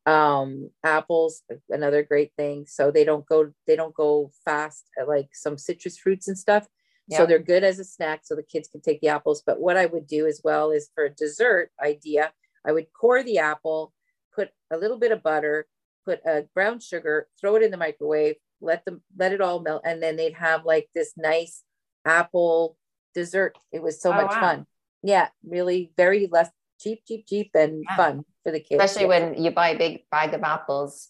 um, 0.06 0.70
apples, 0.84 1.44
another 1.70 2.04
great 2.04 2.32
thing. 2.38 2.66
So 2.68 2.92
they 2.92 3.04
don't 3.04 3.26
go 3.26 3.52
they 3.68 3.76
don't 3.76 3.96
go 3.96 4.32
fast 4.46 4.86
like 5.08 5.30
some 5.34 5.58
citrus 5.58 5.98
fruits 5.98 6.28
and 6.28 6.38
stuff. 6.38 6.68
So 7.12 7.26
they're 7.26 7.38
good 7.38 7.66
as 7.66 7.80
a 7.80 7.84
snack, 7.84 8.22
so 8.24 8.34
the 8.34 8.42
kids 8.42 8.70
can 8.70 8.80
take 8.80 9.02
the 9.02 9.10
apples. 9.10 9.44
But 9.46 9.60
what 9.60 9.76
I 9.76 9.86
would 9.86 10.08
do 10.08 10.26
as 10.26 10.40
well 10.42 10.72
is 10.72 10.90
for 10.96 11.04
a 11.04 11.14
dessert 11.14 11.70
idea, 11.84 12.32
I 12.66 12.72
would 12.72 12.88
core 12.94 13.24
the 13.24 13.40
apple, 13.40 13.94
put 14.36 14.50
a 14.72 14.78
little 14.78 14.98
bit 14.98 15.12
of 15.12 15.24
butter, 15.24 15.68
put 16.06 16.20
a 16.26 16.46
brown 16.54 16.80
sugar, 16.80 17.28
throw 17.40 17.56
it 17.56 17.64
in 17.64 17.72
the 17.72 17.78
microwave, 17.78 18.36
let 18.62 18.86
them 18.86 19.02
let 19.18 19.34
it 19.34 19.42
all 19.42 19.60
melt, 19.60 19.84
and 19.86 20.02
then 20.02 20.16
they'd 20.16 20.34
have 20.34 20.66
like 20.66 20.90
this 20.96 21.14
nice 21.18 21.64
apple 22.06 22.78
dessert. 23.14 23.58
It 23.72 23.82
was 23.82 24.02
so 24.02 24.12
oh, 24.12 24.16
much 24.16 24.32
wow. 24.32 24.40
fun. 24.40 24.66
Yeah, 25.04 25.28
really 25.46 25.92
very 25.98 26.28
less 26.32 26.50
cheap, 26.80 27.02
cheap, 27.08 27.26
cheap, 27.28 27.52
and 27.54 27.84
yeah. 27.88 27.96
fun 27.96 28.26
for 28.44 28.52
the 28.52 28.60
kids. 28.60 28.82
Especially 28.82 29.04
yeah. 29.04 29.30
when 29.30 29.44
you 29.44 29.52
buy 29.52 29.70
a 29.70 29.78
big 29.78 30.04
bag 30.10 30.34
of 30.34 30.44
apples 30.44 31.10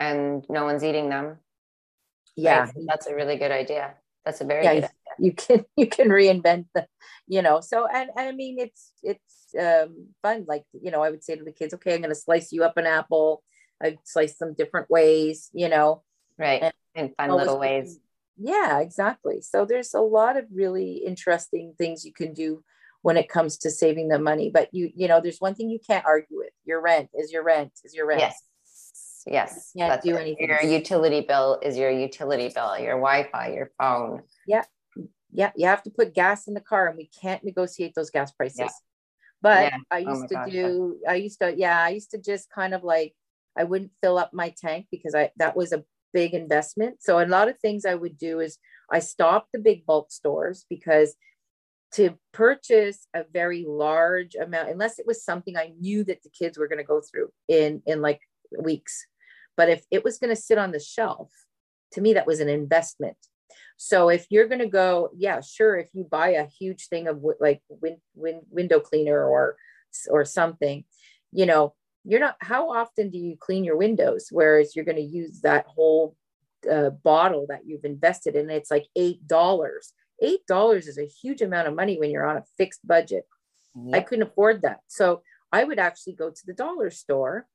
and 0.00 0.44
no 0.48 0.64
one's 0.64 0.84
eating 0.84 1.08
them. 1.08 1.38
Yeah, 2.36 2.60
right? 2.60 2.74
that's 2.86 3.06
a 3.06 3.14
really 3.14 3.36
good 3.36 3.50
idea. 3.50 3.94
That's 4.24 4.40
a 4.40 4.44
very 4.44 4.64
yeah, 4.64 4.74
good 4.74 4.84
idea. 4.84 4.90
You 5.18 5.32
can 5.32 5.64
you 5.76 5.86
can 5.86 6.08
reinvent 6.08 6.66
the, 6.74 6.86
you 7.26 7.42
know. 7.42 7.60
So 7.60 7.86
and, 7.86 8.10
and 8.16 8.28
I 8.28 8.32
mean 8.32 8.58
it's 8.58 8.92
it's 9.02 9.41
um 9.60 10.08
fun. 10.22 10.44
Like 10.48 10.64
you 10.72 10.90
know, 10.90 11.02
I 11.02 11.10
would 11.10 11.24
say 11.24 11.36
to 11.36 11.44
the 11.44 11.52
kids, 11.52 11.74
okay, 11.74 11.94
I'm 11.94 12.00
going 12.00 12.10
to 12.10 12.14
slice 12.14 12.52
you 12.52 12.64
up 12.64 12.76
an 12.76 12.86
apple. 12.86 13.42
I 13.82 13.98
slice 14.04 14.36
them 14.36 14.54
different 14.54 14.90
ways, 14.90 15.50
you 15.52 15.68
know. 15.68 16.02
Right. 16.38 16.62
And 16.62 16.72
in 16.94 17.14
fun 17.16 17.30
little 17.34 17.58
ways 17.58 17.98
yeah 18.36 18.80
exactly 18.80 19.40
so 19.40 19.64
there's 19.64 19.94
a 19.94 20.00
lot 20.00 20.36
of 20.36 20.44
really 20.52 21.02
interesting 21.06 21.74
things 21.76 22.04
you 22.04 22.12
can 22.12 22.32
do 22.32 22.62
when 23.02 23.16
it 23.16 23.28
comes 23.28 23.58
to 23.58 23.70
saving 23.70 24.08
the 24.08 24.18
money 24.18 24.50
but 24.52 24.68
you 24.72 24.90
you 24.94 25.08
know 25.08 25.20
there's 25.20 25.38
one 25.38 25.54
thing 25.54 25.68
you 25.68 25.78
can't 25.86 26.04
argue 26.06 26.38
with 26.38 26.52
your 26.64 26.80
rent 26.80 27.10
is 27.14 27.32
your 27.32 27.42
rent 27.42 27.72
is 27.84 27.94
your 27.94 28.06
rent 28.06 28.20
yes 28.20 28.42
yes 29.26 29.70
you 29.74 29.84
can't 29.84 30.02
do 30.02 30.16
anything 30.16 30.48
your 30.48 30.62
utility 30.62 31.20
bill 31.20 31.58
is 31.62 31.76
your 31.76 31.90
utility 31.90 32.50
bill 32.54 32.78
your 32.78 32.94
wi-fi 32.94 33.52
your 33.52 33.70
phone 33.78 34.22
yeah 34.46 34.64
yeah 35.30 35.52
you 35.54 35.66
have 35.66 35.82
to 35.82 35.90
put 35.90 36.14
gas 36.14 36.48
in 36.48 36.54
the 36.54 36.60
car 36.60 36.88
and 36.88 36.96
we 36.96 37.08
can't 37.20 37.44
negotiate 37.44 37.94
those 37.94 38.10
gas 38.10 38.32
prices 38.32 38.58
yeah. 38.58 38.68
But 39.42 39.72
yeah. 39.72 39.78
i 39.90 40.04
oh 40.06 40.10
used 40.10 40.24
oh 40.24 40.26
to 40.28 40.34
gosh, 40.34 40.50
do 40.50 40.98
i 41.08 41.14
used 41.14 41.40
to 41.40 41.54
yeah 41.56 41.82
i 41.82 41.90
used 41.90 42.10
to 42.10 42.18
just 42.18 42.48
kind 42.50 42.72
of 42.74 42.84
like 42.84 43.12
i 43.58 43.64
wouldn't 43.64 43.90
fill 44.02 44.16
up 44.16 44.32
my 44.32 44.54
tank 44.56 44.86
because 44.90 45.14
i 45.14 45.30
that 45.36 45.56
was 45.56 45.72
a 45.72 45.84
big 46.12 46.34
investment. 46.34 46.96
So 47.00 47.18
a 47.18 47.26
lot 47.26 47.48
of 47.48 47.58
things 47.58 47.84
I 47.84 47.94
would 47.94 48.18
do 48.18 48.40
is 48.40 48.58
I 48.90 48.98
stopped 48.98 49.50
the 49.52 49.58
big 49.58 49.86
bulk 49.86 50.12
stores 50.12 50.66
because 50.68 51.14
to 51.92 52.16
purchase 52.32 53.06
a 53.14 53.24
very 53.30 53.64
large 53.68 54.34
amount, 54.34 54.70
unless 54.70 54.98
it 54.98 55.06
was 55.06 55.24
something 55.24 55.56
I 55.56 55.72
knew 55.78 56.04
that 56.04 56.22
the 56.22 56.30
kids 56.30 56.58
were 56.58 56.68
going 56.68 56.78
to 56.78 56.84
go 56.84 57.00
through 57.00 57.30
in 57.48 57.82
in 57.86 58.00
like 58.00 58.20
weeks, 58.58 59.06
but 59.56 59.68
if 59.68 59.84
it 59.90 60.04
was 60.04 60.18
going 60.18 60.34
to 60.34 60.40
sit 60.40 60.58
on 60.58 60.72
the 60.72 60.80
shelf, 60.80 61.30
to 61.92 62.00
me 62.00 62.14
that 62.14 62.26
was 62.26 62.40
an 62.40 62.48
investment. 62.48 63.16
So 63.76 64.08
if 64.08 64.26
you're 64.30 64.48
going 64.48 64.60
to 64.60 64.68
go, 64.68 65.10
yeah, 65.16 65.40
sure. 65.40 65.76
If 65.76 65.88
you 65.92 66.04
buy 66.04 66.30
a 66.30 66.46
huge 66.46 66.88
thing 66.88 67.08
of 67.08 67.22
like 67.40 67.62
win, 67.68 67.98
win, 68.14 68.42
window 68.50 68.80
cleaner 68.80 69.24
or 69.24 69.56
or 70.08 70.24
something, 70.24 70.84
you 71.32 71.46
know, 71.46 71.74
you're 72.04 72.20
not 72.20 72.36
how 72.40 72.70
often 72.70 73.10
do 73.10 73.18
you 73.18 73.36
clean 73.38 73.64
your 73.64 73.76
windows 73.76 74.28
whereas 74.30 74.74
you're 74.74 74.84
going 74.84 74.96
to 74.96 75.02
use 75.02 75.40
that 75.42 75.66
whole 75.66 76.16
uh, 76.70 76.90
bottle 76.90 77.46
that 77.48 77.66
you've 77.66 77.84
invested 77.84 78.36
in 78.36 78.50
it's 78.50 78.70
like 78.70 78.86
eight 78.96 79.26
dollars 79.26 79.92
eight 80.20 80.46
dollars 80.46 80.86
is 80.86 80.98
a 80.98 81.06
huge 81.06 81.42
amount 81.42 81.68
of 81.68 81.74
money 81.74 81.98
when 81.98 82.10
you're 82.10 82.26
on 82.26 82.36
a 82.36 82.44
fixed 82.56 82.86
budget 82.86 83.24
yep. 83.86 84.00
i 84.00 84.00
couldn't 84.00 84.26
afford 84.26 84.62
that 84.62 84.80
so 84.86 85.22
i 85.52 85.64
would 85.64 85.78
actually 85.78 86.12
go 86.12 86.30
to 86.30 86.46
the 86.46 86.52
dollar 86.52 86.90
store 86.90 87.46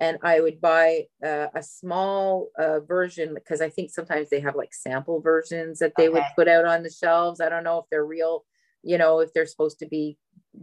and 0.00 0.18
i 0.22 0.40
would 0.40 0.60
buy 0.60 1.04
uh, 1.24 1.46
a 1.54 1.62
small 1.62 2.48
uh, 2.58 2.80
version 2.80 3.34
because 3.34 3.60
i 3.60 3.68
think 3.68 3.90
sometimes 3.90 4.28
they 4.28 4.40
have 4.40 4.56
like 4.56 4.74
sample 4.74 5.20
versions 5.20 5.78
that 5.78 5.92
they 5.96 6.08
okay. 6.08 6.14
would 6.14 6.24
put 6.36 6.48
out 6.48 6.64
on 6.64 6.82
the 6.82 6.90
shelves 6.90 7.40
i 7.40 7.48
don't 7.48 7.64
know 7.64 7.78
if 7.78 7.84
they're 7.90 8.04
real 8.04 8.44
you 8.82 8.98
know 8.98 9.20
if 9.20 9.32
they're 9.32 9.46
supposed 9.46 9.78
to 9.78 9.86
be 9.86 10.18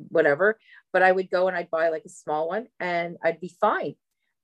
whatever. 0.10 0.60
But 0.91 1.04
I 1.04 1.12
would 1.12 1.30
go 1.30 1.48
and 1.48 1.58
I'd 1.58 1.72
buy 1.72 1.89
like 1.89 2.04
a 2.06 2.10
small 2.10 2.50
one 2.50 2.67
and 2.80 3.17
I'd 3.24 3.39
be 3.39 3.56
fine. 3.60 3.96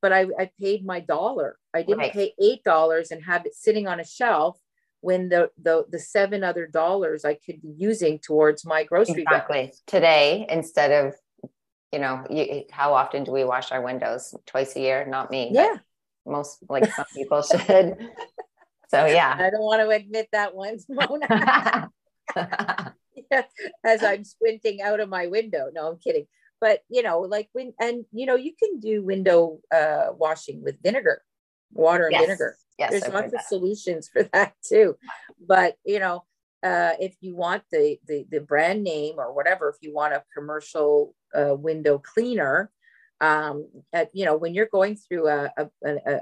But 0.01 0.13
I, 0.13 0.27
I 0.39 0.49
paid 0.59 0.85
my 0.85 1.01
dollar. 1.01 1.57
I 1.73 1.81
didn't 1.81 1.99
right. 1.99 2.13
pay 2.13 2.33
eight 2.41 2.63
dollars 2.63 3.11
and 3.11 3.23
have 3.25 3.45
it 3.45 3.53
sitting 3.53 3.87
on 3.87 3.99
a 3.99 4.05
shelf 4.05 4.57
when 5.01 5.29
the 5.29 5.49
the 5.61 5.85
the 5.89 5.99
seven 5.99 6.43
other 6.43 6.67
dollars 6.67 7.25
I 7.25 7.33
could 7.33 7.61
be 7.61 7.73
using 7.77 8.19
towards 8.19 8.65
my 8.65 8.83
grocery 8.83 9.21
exactly 9.21 9.67
bill. 9.67 9.75
today 9.87 10.45
instead 10.49 10.91
of 10.91 11.15
you 11.91 11.99
know 11.99 12.25
you, 12.29 12.63
how 12.71 12.93
often 12.93 13.23
do 13.23 13.31
we 13.31 13.43
wash 13.43 13.71
our 13.71 13.81
windows 13.81 14.35
twice 14.45 14.75
a 14.75 14.79
year 14.79 15.05
not 15.05 15.31
me 15.31 15.49
yeah 15.51 15.77
most 16.25 16.59
like 16.69 16.91
some 16.93 17.05
people 17.15 17.41
should 17.51 17.97
so 18.89 19.05
yeah 19.05 19.35
I 19.39 19.49
don't 19.49 19.61
want 19.61 19.81
to 19.81 19.89
admit 19.89 20.29
that 20.31 20.55
once 20.55 20.85
Mona 20.89 21.89
as 23.83 24.03
I'm 24.03 24.23
squinting 24.23 24.81
out 24.81 24.99
of 24.99 25.09
my 25.09 25.27
window. 25.27 25.69
No, 25.73 25.87
I'm 25.87 25.97
kidding. 25.97 26.25
But 26.61 26.81
you 26.89 27.03
know, 27.03 27.21
like 27.21 27.49
when 27.53 27.73
and 27.79 28.05
you 28.11 28.25
know, 28.25 28.35
you 28.35 28.53
can 28.61 28.79
do 28.79 29.03
window 29.03 29.59
uh, 29.73 30.07
washing 30.11 30.61
with 30.63 30.81
vinegar, 30.83 31.21
water 31.71 32.05
and 32.05 32.13
yes. 32.13 32.25
vinegar. 32.25 32.57
Yes, 32.77 32.91
there's 32.91 33.03
I've 33.03 33.13
lots 33.13 33.33
of 33.33 33.41
solutions 33.41 34.09
for 34.11 34.23
that 34.33 34.53
too. 34.67 34.95
But 35.45 35.75
you 35.85 35.99
know, 35.99 36.25
uh, 36.61 36.93
if 36.99 37.15
you 37.21 37.35
want 37.35 37.63
the, 37.71 37.97
the 38.07 38.25
the 38.29 38.41
brand 38.41 38.83
name 38.83 39.15
or 39.17 39.33
whatever, 39.33 39.69
if 39.69 39.77
you 39.81 39.93
want 39.93 40.13
a 40.13 40.23
commercial 40.35 41.15
uh, 41.35 41.55
window 41.55 41.99
cleaner, 41.99 42.71
um, 43.21 43.67
at, 43.91 44.09
you 44.13 44.25
know, 44.25 44.37
when 44.37 44.53
you're 44.53 44.69
going 44.71 44.95
through 44.95 45.27
a, 45.27 45.51
a, 45.57 45.67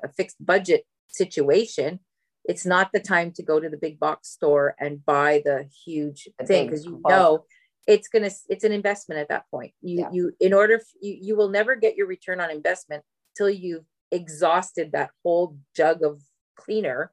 a 0.04 0.10
fixed 0.16 0.44
budget 0.44 0.86
situation, 1.08 2.00
it's 2.48 2.66
not 2.66 2.90
the 2.94 3.00
time 3.00 3.32
to 3.34 3.44
go 3.44 3.60
to 3.60 3.70
the 3.70 3.78
big 3.78 4.00
box 4.00 4.30
store 4.30 4.76
and 4.80 5.06
buy 5.06 5.42
the 5.44 5.70
huge 5.86 6.30
thing 6.46 6.68
because 6.68 6.86
you 6.86 7.02
know 7.06 7.44
it's 7.86 8.08
gonna 8.08 8.30
it's 8.50 8.64
an 8.64 8.72
investment 8.72 9.20
at 9.20 9.30
that 9.30 9.44
point. 9.52 9.74
You 9.82 10.00
yeah. 10.00 10.10
you 10.12 10.32
in 10.40 10.54
order 10.54 10.82
you, 11.02 11.18
you 11.22 11.36
will 11.36 11.50
never 11.50 11.76
get 11.76 11.96
your 11.96 12.08
return 12.08 12.40
on 12.40 12.50
investment 12.50 13.04
till 13.36 13.50
you've 13.50 13.86
exhausted 14.12 14.94
that 14.94 15.12
whole 15.24 15.58
jug 15.76 16.04
of 16.04 16.22
cleaner. 16.58 17.12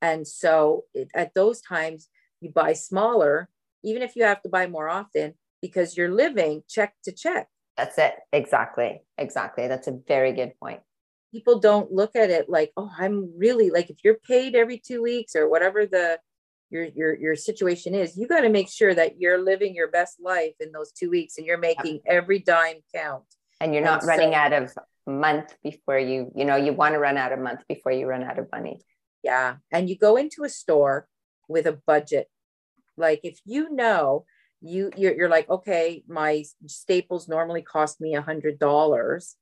And 0.00 0.26
so 0.26 0.84
it, 0.94 1.08
at 1.14 1.34
those 1.34 1.60
times 1.60 2.08
you 2.40 2.50
buy 2.50 2.72
smaller 2.72 3.48
even 3.84 4.02
if 4.02 4.16
you 4.16 4.24
have 4.24 4.42
to 4.42 4.48
buy 4.48 4.66
more 4.66 4.88
often 4.88 5.34
because 5.60 5.96
you're 5.96 6.10
living 6.10 6.62
check 6.68 6.94
to 7.04 7.12
check 7.12 7.48
that's 7.76 7.98
it 7.98 8.14
exactly 8.32 9.00
exactly 9.16 9.68
that's 9.68 9.86
a 9.86 9.98
very 10.06 10.32
good 10.32 10.52
point 10.60 10.80
people 11.32 11.58
don't 11.58 11.92
look 11.92 12.16
at 12.16 12.30
it 12.30 12.48
like, 12.48 12.72
oh, 12.76 12.90
I'm 12.96 13.32
really 13.36 13.70
like 13.70 13.90
if 13.90 13.98
you're 14.04 14.14
paid 14.14 14.54
every 14.54 14.78
two 14.78 15.02
weeks 15.02 15.36
or 15.36 15.48
whatever 15.48 15.86
the 15.86 16.18
your 16.70 16.84
your 16.84 17.16
your 17.16 17.36
situation 17.36 17.94
is, 17.94 18.16
you 18.16 18.26
got 18.26 18.40
to 18.40 18.48
make 18.48 18.68
sure 18.68 18.94
that 18.94 19.20
you're 19.20 19.42
living 19.42 19.74
your 19.74 19.88
best 19.88 20.20
life 20.20 20.54
in 20.60 20.72
those 20.72 20.92
two 20.92 21.10
weeks 21.10 21.38
and 21.38 21.46
you're 21.46 21.58
making 21.58 22.00
every 22.06 22.38
dime 22.38 22.76
count. 22.94 23.24
And 23.60 23.74
you're 23.74 23.84
not 23.84 24.00
and 24.00 24.08
running 24.08 24.32
so, 24.32 24.36
out 24.36 24.52
of 24.52 24.72
month 25.06 25.54
before 25.62 25.98
you, 25.98 26.30
you 26.36 26.44
know, 26.44 26.56
you 26.56 26.72
want 26.72 26.94
to 26.94 26.98
run 26.98 27.16
out 27.16 27.32
of 27.32 27.38
month 27.38 27.62
before 27.68 27.92
you 27.92 28.06
run 28.06 28.22
out 28.22 28.38
of 28.38 28.46
money. 28.52 28.80
Yeah. 29.22 29.56
And 29.72 29.88
you 29.88 29.98
go 29.98 30.16
into 30.16 30.44
a 30.44 30.48
store 30.48 31.08
with 31.48 31.66
a 31.66 31.72
budget. 31.86 32.28
Like 32.96 33.20
if 33.24 33.40
you 33.44 33.70
know 33.70 34.26
you 34.60 34.90
you're, 34.96 35.14
you're 35.14 35.28
like, 35.28 35.48
okay, 35.48 36.02
my 36.08 36.44
staples 36.66 37.28
normally 37.28 37.62
cost 37.62 38.00
me 38.00 38.14
a 38.14 38.22
hundred 38.22 38.58
dollars 38.58 39.36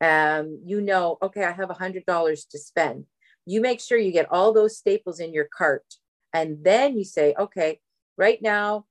um, 0.00 0.60
you 0.64 0.80
know, 0.80 1.18
okay, 1.22 1.44
I 1.44 1.52
have 1.52 1.70
a 1.70 1.74
hundred 1.74 2.04
dollars 2.06 2.44
to 2.46 2.58
spend. 2.58 3.06
You 3.46 3.60
make 3.60 3.80
sure 3.80 3.98
you 3.98 4.12
get 4.12 4.30
all 4.30 4.52
those 4.52 4.76
staples 4.76 5.20
in 5.20 5.32
your 5.32 5.48
cart, 5.56 5.84
and 6.32 6.58
then 6.62 6.98
you 6.98 7.04
say, 7.04 7.34
okay, 7.38 7.80
right 8.18 8.40
now, 8.42 8.86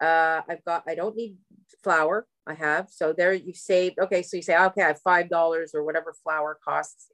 uh, 0.00 0.42
I've 0.48 0.64
got, 0.64 0.84
I 0.86 0.94
don't 0.94 1.16
need 1.16 1.36
flour. 1.82 2.26
I 2.46 2.54
have 2.54 2.88
so 2.90 3.12
there 3.12 3.32
you've 3.32 3.56
saved. 3.56 3.98
Okay, 3.98 4.22
so 4.22 4.36
you 4.36 4.42
say, 4.42 4.56
okay, 4.56 4.82
I 4.82 4.88
have 4.88 5.00
five 5.00 5.28
dollars 5.28 5.72
or 5.74 5.82
whatever 5.84 6.14
flour 6.22 6.58
costs. 6.64 7.08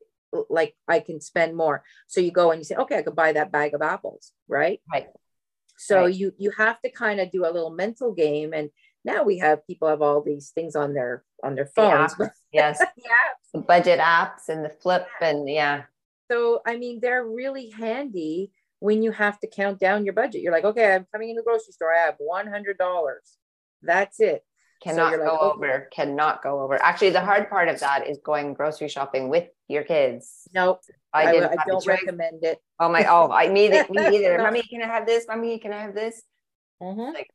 Like 0.51 0.75
I 0.87 1.01
can 1.01 1.21
spend 1.21 1.57
more. 1.57 1.83
So 2.07 2.21
you 2.21 2.31
go 2.31 2.51
and 2.51 2.61
you 2.61 2.65
say, 2.65 2.77
okay, 2.77 2.99
I 2.99 3.03
could 3.03 3.17
buy 3.17 3.33
that 3.33 3.51
bag 3.51 3.75
of 3.75 3.81
apples, 3.83 4.33
right? 4.47 4.81
Right. 4.93 5.07
So 5.77 6.03
right. 6.03 6.15
you 6.15 6.33
you 6.39 6.53
have 6.57 6.81
to 6.83 6.91
kind 6.91 7.21
of 7.21 7.31
do 7.31 7.45
a 7.45 7.51
little 7.51 7.71
mental 7.71 8.13
game 8.13 8.53
and 8.53 8.71
now 9.05 9.25
we 9.25 9.39
have 9.39 9.67
people 9.67 9.89
have 9.89 10.01
all 10.03 10.23
these 10.23 10.51
things 10.51 10.77
on 10.77 10.95
their 10.95 11.25
on 11.43 11.55
their 11.55 11.67
phones. 11.67 12.15
the 12.19 12.31
yes. 12.53 12.83
Yeah. 12.97 13.61
Budget 13.61 13.99
apps 13.99 14.49
and 14.49 14.65
the 14.65 14.71
flip 14.71 15.07
yeah. 15.21 15.29
and 15.29 15.49
yeah. 15.49 15.83
So 16.31 16.61
i 16.67 16.77
mean 16.77 17.01
they're 17.01 17.27
really 17.27 17.71
handy 17.71 18.53
when 18.79 19.03
you 19.03 19.13
have 19.13 19.39
to 19.41 19.47
count 19.47 19.79
down 19.79 20.05
your 20.05 20.15
budget. 20.15 20.43
You're 20.43 20.53
like 20.53 20.65
okay 20.65 20.95
i'm 20.95 21.07
coming 21.13 21.31
in 21.31 21.37
the 21.37 21.43
grocery 21.43 21.73
store. 21.73 21.95
I 21.95 22.01
have 22.01 22.19
$100 22.19 22.77
that's 23.83 24.21
it 24.21 24.45
cannot 24.83 25.13
so 25.13 25.19
go 25.19 25.25
like, 25.25 25.41
over. 25.41 25.89
cannot 25.93 26.43
go 26.43 26.61
over. 26.61 26.81
Actually 26.83 27.11
the 27.11 27.21
hard 27.21 27.49
part 27.49 27.69
of 27.69 27.81
that 27.81 28.09
is 28.09 28.19
going 28.25 28.55
grocery 28.55 28.89
shopping 28.89 29.29
with 29.29 29.49
your 29.69 29.83
kids. 29.85 30.49
Nope. 30.55 30.81
I, 31.13 31.25
I, 31.25 31.51
I 31.51 31.65
don't 31.67 31.87
recommend 31.87 32.45
it. 32.45 32.59
Oh 32.81 32.89
my 32.89 33.05
oh 33.05 33.31
i 33.31 33.47
need 33.47 33.73
it 33.73 33.91
me 33.91 34.01
either. 34.01 34.39
Mommy 34.39 34.63
can 34.63 34.83
i 34.83 34.87
have 34.87 35.07
this? 35.07 35.27
Mommy 35.29 35.59
can 35.59 35.73
i 35.73 35.81
have 35.81 35.95
this? 35.95 36.23
Mm-hmm. 36.83 37.15
like 37.15 37.31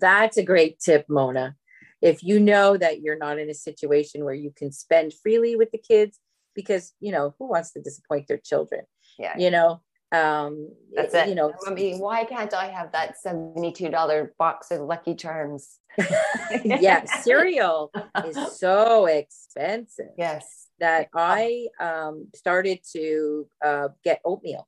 That's 0.00 0.36
a 0.36 0.42
great 0.42 0.80
tip, 0.80 1.06
Mona. 1.08 1.56
If 2.00 2.22
you 2.22 2.38
know 2.38 2.76
that 2.76 3.00
you're 3.00 3.18
not 3.18 3.38
in 3.38 3.50
a 3.50 3.54
situation 3.54 4.24
where 4.24 4.34
you 4.34 4.52
can 4.56 4.70
spend 4.70 5.12
freely 5.12 5.56
with 5.56 5.70
the 5.72 5.78
kids, 5.78 6.18
because 6.54 6.92
you 7.00 7.12
know 7.12 7.34
who 7.38 7.48
wants 7.48 7.72
to 7.72 7.80
disappoint 7.80 8.26
their 8.28 8.38
children? 8.38 8.82
Yeah, 9.18 9.36
you 9.36 9.50
know, 9.50 9.82
um 10.12 10.70
that's 10.94 11.12
it. 11.14 11.28
you 11.28 11.34
know 11.34 11.52
i 11.66 11.70
mean 11.70 11.98
why 11.98 12.24
can't 12.24 12.54
i 12.54 12.66
have 12.66 12.90
that 12.92 13.14
$72 13.24 14.30
box 14.38 14.70
of 14.70 14.80
lucky 14.80 15.14
charms? 15.14 15.78
Yeah 16.64 17.04
cereal 17.04 17.90
is 18.24 18.58
so 18.58 19.04
expensive 19.06 20.12
yes. 20.16 20.68
that 20.80 21.08
i 21.14 21.66
um 21.78 22.28
started 22.34 22.80
to 22.92 23.46
uh 23.62 23.88
get 24.02 24.20
oatmeal. 24.24 24.66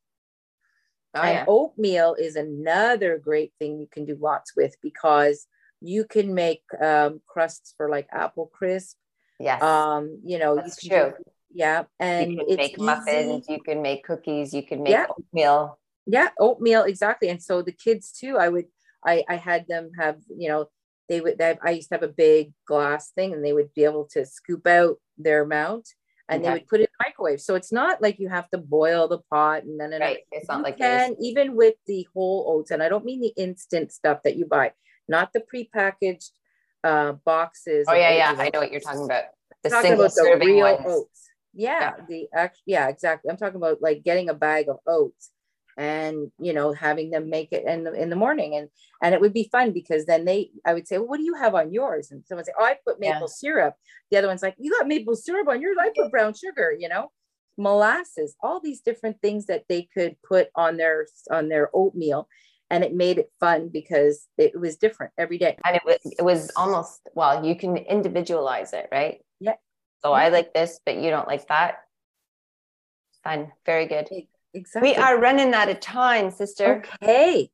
Oh, 1.15 1.23
and 1.23 1.35
yeah. 1.35 1.45
oatmeal 1.49 2.15
is 2.15 2.37
another 2.37 3.19
great 3.19 3.53
thing 3.59 3.81
you 3.81 3.89
can 3.91 4.05
do 4.05 4.17
lots 4.21 4.55
with 4.55 4.77
because 4.83 5.47
you 5.81 6.05
can 6.05 6.35
make 6.35 6.63
um 6.83 7.21
crusts 7.27 7.73
for 7.77 7.89
like 7.89 8.09
apple 8.13 8.51
crisp. 8.53 8.97
Yes. 9.39 9.63
Um 9.63 10.21
you 10.23 10.39
know 10.39 10.57
That's 10.57 10.85
you 10.85 10.91
can 10.91 10.99
true. 11.01 11.13
do- 11.17 11.25
yeah 11.53 11.85
and 11.99 12.31
you 12.31 12.37
can 12.39 12.47
it's 12.49 12.57
make 12.57 12.73
easy. 12.73 12.85
muffins 12.85 13.47
you 13.49 13.61
can 13.63 13.83
make 13.83 14.05
cookies 14.05 14.55
you 14.55 14.63
can 14.63 14.83
make 14.83 14.93
Yeah. 14.93 15.07
oatmeal 15.17 15.79
yeah 16.07 16.29
oatmeal 16.39 16.85
exactly 16.85 17.29
and 17.29 17.43
so 17.43 17.63
the 17.63 17.73
kids 17.73 18.13
too 18.13 18.37
i 18.39 18.49
would 18.49 18.67
i 19.05 19.25
i 19.29 19.37
had 19.37 19.67
them 19.69 19.91
have 19.99 20.17
you 20.29 20.49
know 20.49 20.69
they 21.09 21.21
would 21.21 21.39
they, 21.39 21.59
i 21.63 21.71
used 21.71 21.89
to 21.89 21.95
have 21.97 22.03
a 22.03 22.09
big 22.09 22.53
glass 22.67 23.11
thing 23.11 23.33
and 23.33 23.45
they 23.45 23.53
would 23.53 23.73
be 23.75 23.85
able 23.85 24.05
to 24.13 24.25
scoop 24.25 24.67
out 24.67 24.97
their 25.19 25.43
amount 25.43 25.89
and 26.29 26.45
they 26.45 26.51
would 26.51 26.69
put 26.69 26.79
it 26.81 26.85
in 26.85 26.89
the 26.99 27.05
microwave 27.05 27.41
so 27.41 27.57
it's 27.57 27.73
not 27.73 28.01
like 28.01 28.21
you 28.21 28.29
have 28.29 28.49
to 28.51 28.59
boil 28.59 29.09
the 29.09 29.19
pot 29.31 29.65
and 29.65 29.81
then 29.81 30.01
right 30.01 30.19
it's 30.31 30.49
not 30.49 30.59
you 30.59 30.63
like 30.63 30.79
can 30.79 31.11
this 31.11 31.19
even 31.21 31.57
with 31.57 31.75
the 31.87 32.07
whole 32.15 32.47
oats 32.49 32.71
and 32.71 32.83
i 32.83 32.89
don't 32.89 33.05
mean 33.05 33.21
the 33.21 33.33
instant 33.37 33.93
stuff 33.93 34.21
that 34.23 34.37
you 34.37 34.47
buy 34.47 34.73
not 35.09 35.33
the 35.33 35.41
prepackaged 35.41 36.31
uh 36.85 37.13
boxes 37.25 37.87
oh 37.91 37.95
yeah 37.95 38.15
yeah 38.15 38.33
know. 38.33 38.41
i 38.43 38.51
know 38.55 38.61
what 38.61 38.71
you're 38.71 38.81
talking 38.81 39.05
about 39.05 39.25
the 39.63 39.71
talking 39.71 39.89
single 39.89 40.05
about 40.07 40.15
the 40.15 40.23
serving 40.23 40.49
real 40.49 40.59
ones 40.59 40.81
oats. 40.87 41.30
Yeah, 41.55 41.93
the 42.09 42.29
act, 42.35 42.59
yeah, 42.67 42.89
exactly. 42.89 43.31
I'm 43.31 43.37
talking 43.37 43.57
about 43.57 43.83
like 43.83 44.03
getting 44.05 44.29
a 44.29 44.35
bag 44.35 44.69
of 44.69 44.79
oats 44.87 45.31
and 45.79 46.31
you 46.39 46.53
know 46.53 46.73
having 46.73 47.11
them 47.11 47.31
make 47.31 47.53
it 47.53 47.65
in 47.65 47.85
the 47.85 47.93
in 47.93 48.11
the 48.11 48.17
morning 48.17 48.57
and 48.57 48.69
and 49.03 49.15
it 49.15 49.21
would 49.21 49.33
be 49.33 49.49
fun 49.53 49.73
because 49.73 50.05
then 50.05 50.25
they 50.25 50.51
I 50.67 50.75
would 50.75 50.87
say, 50.87 50.99
well, 50.99 51.09
what 51.09 51.19
do 51.19 51.25
you 51.25 51.35
have 51.35 51.55
on 51.55 51.73
yours? 51.73 52.11
And 52.11 52.25
someone 52.27 52.45
say, 52.45 52.53
oh, 52.59 52.65
I 52.65 52.77
put 52.87 53.01
maple 53.01 53.29
syrup. 53.29 53.75
The 54.11 54.19
other 54.19 54.29
one's 54.29 54.43
like, 54.43 54.57
you 54.59 54.71
got 54.79 54.89
maple 54.89 55.17
syrup 55.17 55.49
on 55.49 55.61
yours. 55.61 55.77
I 55.81 55.91
put 55.97 56.11
brown 56.11 56.35
sugar. 56.35 56.75
You 56.79 56.89
know, 56.89 57.11
molasses, 57.57 58.37
all 58.43 58.61
these 58.61 58.81
different 58.81 59.21
things 59.23 59.47
that 59.47 59.65
they 59.69 59.89
could 59.95 60.17
put 60.27 60.49
on 60.55 60.77
their 60.77 61.07
on 61.31 61.49
their 61.49 61.71
oatmeal. 61.75 62.29
And 62.73 62.85
it 62.85 62.95
made 62.95 63.19
it 63.19 63.33
fun 63.41 63.69
because 63.69 64.29
it 64.39 64.59
was 64.59 64.77
different 64.77 65.13
every 65.19 65.39
day. 65.39 65.57
and 65.67 65.75
it 65.75 65.83
was 65.85 65.99
it 66.05 66.23
was 66.23 66.51
almost 66.57 67.01
well 67.15 67.45
you 67.45 67.57
can 67.57 67.77
individualize 67.77 68.73
it 68.73 68.89
right 68.93 69.25
Yeah. 69.41 69.55
So 70.03 70.13
i 70.13 70.29
like 70.29 70.53
this 70.55 70.81
but 70.85 70.97
you 70.97 71.11
don't 71.11 71.29
like 71.29 71.47
that 71.49 71.79
fun 73.25 73.53
very 73.67 73.87
good 73.87 74.09
Exactly. 74.53 74.91
we 74.91 74.97
are 74.97 75.21
running 75.21 75.55
out 75.55 75.69
of 75.69 75.79
time 75.81 76.31
sister 76.31 76.83
okay. 76.85 77.51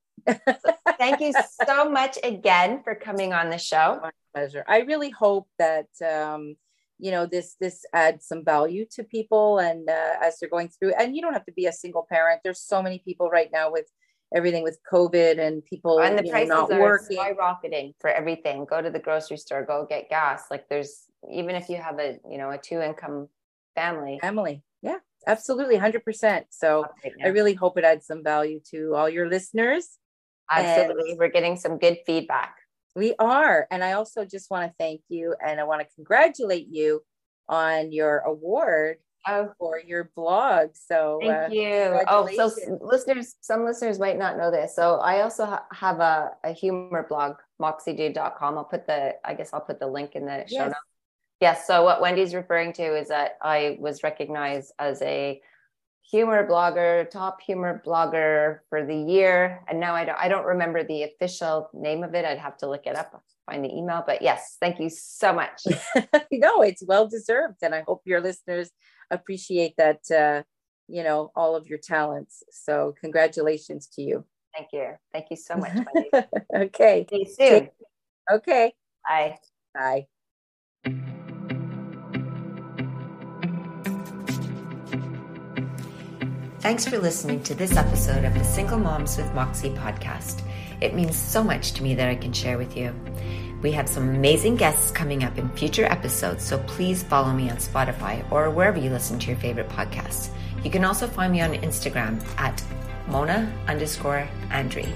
thank 0.98 1.20
you 1.20 1.32
so 1.66 1.90
much 1.90 2.18
again 2.24 2.82
for 2.82 2.94
coming 2.94 3.32
on 3.32 3.50
the 3.50 3.58
show 3.58 3.98
my 4.02 4.10
pleasure. 4.36 4.64
I 4.68 4.80
really 4.80 5.10
hope 5.10 5.48
that 5.58 5.88
um, 6.04 6.56
you 6.98 7.10
know 7.10 7.26
this 7.26 7.56
this 7.58 7.84
adds 7.92 8.26
some 8.26 8.44
value 8.44 8.84
to 8.92 9.02
people 9.02 9.58
and 9.58 9.88
uh, 9.88 10.14
as 10.22 10.38
they're 10.38 10.50
going 10.56 10.68
through. 10.68 10.92
And 10.98 11.16
you 11.16 11.22
don't 11.22 11.32
have 11.32 11.46
to 11.46 11.52
be 11.52 11.66
a 11.66 11.72
single 11.72 12.06
parent. 12.10 12.42
There's 12.44 12.60
so 12.60 12.82
many 12.82 12.98
people 12.98 13.30
right 13.30 13.50
now 13.52 13.72
with 13.72 13.86
everything 14.34 14.62
with 14.62 14.78
COVID 14.92 15.38
and 15.38 15.64
people 15.64 16.00
and 16.00 16.18
the 16.18 16.22
know, 16.22 16.30
prices 16.30 16.48
not 16.48 16.72
are 16.72 16.80
working. 16.80 17.16
skyrocketing 17.16 17.94
for 18.00 18.10
everything 18.10 18.66
go 18.68 18.82
to 18.82 18.90
the 18.90 18.98
grocery 18.98 19.36
store 19.36 19.64
go 19.64 19.86
get 19.88 20.08
gas 20.08 20.44
like 20.50 20.68
there's 20.68 21.04
even 21.30 21.54
if 21.54 21.68
you 21.68 21.76
have 21.76 21.98
a 21.98 22.18
you 22.28 22.38
know 22.38 22.50
a 22.50 22.58
two 22.58 22.80
income 22.80 23.28
family 23.74 24.18
Emily, 24.22 24.62
yeah, 24.82 24.98
absolutely, 25.26 25.76
hundred 25.76 26.04
percent. 26.04 26.46
So 26.50 26.82
right 26.82 27.12
I 27.24 27.28
really 27.28 27.54
hope 27.54 27.78
it 27.78 27.84
adds 27.84 28.06
some 28.06 28.24
value 28.24 28.60
to 28.70 28.94
all 28.94 29.08
your 29.08 29.28
listeners. 29.28 29.98
absolutely 30.50 31.14
we're 31.18 31.28
getting 31.28 31.56
some 31.56 31.78
good 31.78 31.98
feedback 32.06 32.56
We 32.94 33.14
are. 33.18 33.66
And 33.70 33.84
I 33.84 33.92
also 33.92 34.24
just 34.24 34.50
want 34.50 34.68
to 34.68 34.74
thank 34.78 35.02
you 35.08 35.34
and 35.44 35.60
I 35.60 35.64
want 35.64 35.82
to 35.82 35.94
congratulate 35.94 36.68
you 36.70 37.02
on 37.48 37.92
your 37.92 38.18
award 38.18 38.96
oh 39.28 39.52
for 39.58 39.78
your 39.78 40.10
blog. 40.16 40.70
So 40.74 41.20
uh, 41.22 41.48
Thank 41.48 41.54
you. 41.54 42.00
Oh, 42.08 42.28
so 42.34 42.50
listeners, 42.80 43.36
some 43.40 43.64
listeners 43.64 43.98
might 43.98 44.18
not 44.18 44.36
know 44.36 44.50
this. 44.50 44.74
So 44.74 44.96
I 44.96 45.22
also 45.22 45.46
ha- 45.46 45.64
have 45.72 46.00
a, 46.00 46.32
a 46.44 46.52
humor 46.52 47.06
blog, 47.08 47.36
moxiedude.com. 47.60 48.58
I'll 48.58 48.64
put 48.64 48.86
the, 48.86 49.14
I 49.24 49.34
guess 49.34 49.50
I'll 49.52 49.60
put 49.60 49.80
the 49.80 49.86
link 49.88 50.14
in 50.14 50.26
the 50.26 50.44
show 50.48 50.56
Yes. 50.56 50.66
notes. 50.66 50.76
Yes. 51.40 51.66
So 51.66 51.84
what 51.84 52.00
Wendy's 52.00 52.34
referring 52.34 52.72
to 52.74 52.96
is 52.96 53.08
that 53.08 53.36
I 53.42 53.76
was 53.80 54.02
recognized 54.02 54.72
as 54.78 55.02
a 55.02 55.40
humor 56.10 56.46
blogger, 56.48 57.10
top 57.10 57.40
humor 57.42 57.82
blogger 57.84 58.60
for 58.70 58.86
the 58.86 58.96
year. 58.96 59.62
And 59.68 59.80
now 59.80 59.94
I 59.94 60.04
don't, 60.04 60.18
I 60.18 60.28
don't 60.28 60.46
remember 60.46 60.84
the 60.84 61.02
official 61.02 61.68
name 61.74 62.04
of 62.04 62.14
it. 62.14 62.24
I'd 62.24 62.38
have 62.38 62.56
to 62.58 62.68
look 62.68 62.86
it 62.86 62.96
up, 62.96 63.22
find 63.44 63.64
the 63.64 63.74
email, 63.74 64.04
but 64.06 64.22
yes, 64.22 64.56
thank 64.60 64.78
you 64.78 64.88
so 64.88 65.32
much. 65.32 65.62
no, 66.32 66.62
it's 66.62 66.82
well 66.86 67.08
deserved. 67.08 67.56
And 67.62 67.74
I 67.74 67.82
hope 67.86 68.02
your 68.04 68.20
listeners 68.20 68.70
appreciate 69.10 69.74
that, 69.76 70.10
uh, 70.10 70.42
you 70.88 71.02
know, 71.02 71.30
all 71.34 71.56
of 71.56 71.66
your 71.66 71.78
talents. 71.78 72.42
So 72.50 72.94
congratulations 73.00 73.86
to 73.94 74.02
you. 74.02 74.24
Thank 74.56 74.68
you. 74.72 74.94
Thank 75.12 75.26
you 75.30 75.36
so 75.36 75.56
much. 75.56 75.72
Wendy. 75.94 76.26
okay. 76.54 77.06
See 77.10 77.18
you 77.18 77.26
soon. 77.26 77.70
Okay. 78.32 78.72
Bye. 79.06 79.38
Bye. 79.74 80.06
Thanks 86.60 86.84
for 86.84 86.98
listening 86.98 87.44
to 87.44 87.54
this 87.54 87.76
episode 87.76 88.24
of 88.24 88.34
the 88.34 88.42
Single 88.42 88.78
Moms 88.78 89.16
with 89.16 89.32
Moxie 89.34 89.70
podcast. 89.70 90.42
It 90.80 90.94
means 90.94 91.14
so 91.16 91.44
much 91.44 91.72
to 91.74 91.82
me 91.82 91.94
that 91.94 92.08
I 92.08 92.16
can 92.16 92.32
share 92.32 92.58
with 92.58 92.76
you. 92.76 92.92
We 93.62 93.72
have 93.72 93.88
some 93.88 94.08
amazing 94.08 94.56
guests 94.56 94.90
coming 94.90 95.24
up 95.24 95.38
in 95.38 95.48
future 95.50 95.86
episodes, 95.86 96.44
so 96.44 96.58
please 96.66 97.02
follow 97.02 97.32
me 97.32 97.50
on 97.50 97.56
Spotify 97.56 98.30
or 98.30 98.50
wherever 98.50 98.78
you 98.78 98.90
listen 98.90 99.18
to 99.18 99.28
your 99.28 99.36
favorite 99.36 99.68
podcasts. 99.68 100.28
You 100.62 100.70
can 100.70 100.84
also 100.84 101.06
find 101.06 101.32
me 101.32 101.40
on 101.40 101.54
Instagram 101.54 102.20
at 102.38 102.62
Mona 103.08 103.52
underscore 103.68 104.28
Andrei. 104.50 104.92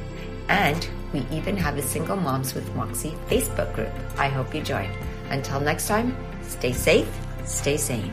And 0.48 0.88
we 1.12 1.26
even 1.30 1.56
have 1.56 1.78
a 1.78 1.82
Single 1.82 2.16
Moms 2.16 2.54
with 2.54 2.74
Moxie 2.74 3.14
Facebook 3.28 3.72
group. 3.74 3.92
I 4.18 4.28
hope 4.28 4.54
you 4.54 4.62
join. 4.62 4.90
Until 5.30 5.60
next 5.60 5.86
time, 5.86 6.16
stay 6.42 6.72
safe, 6.72 7.08
stay 7.44 7.76
sane. 7.76 8.12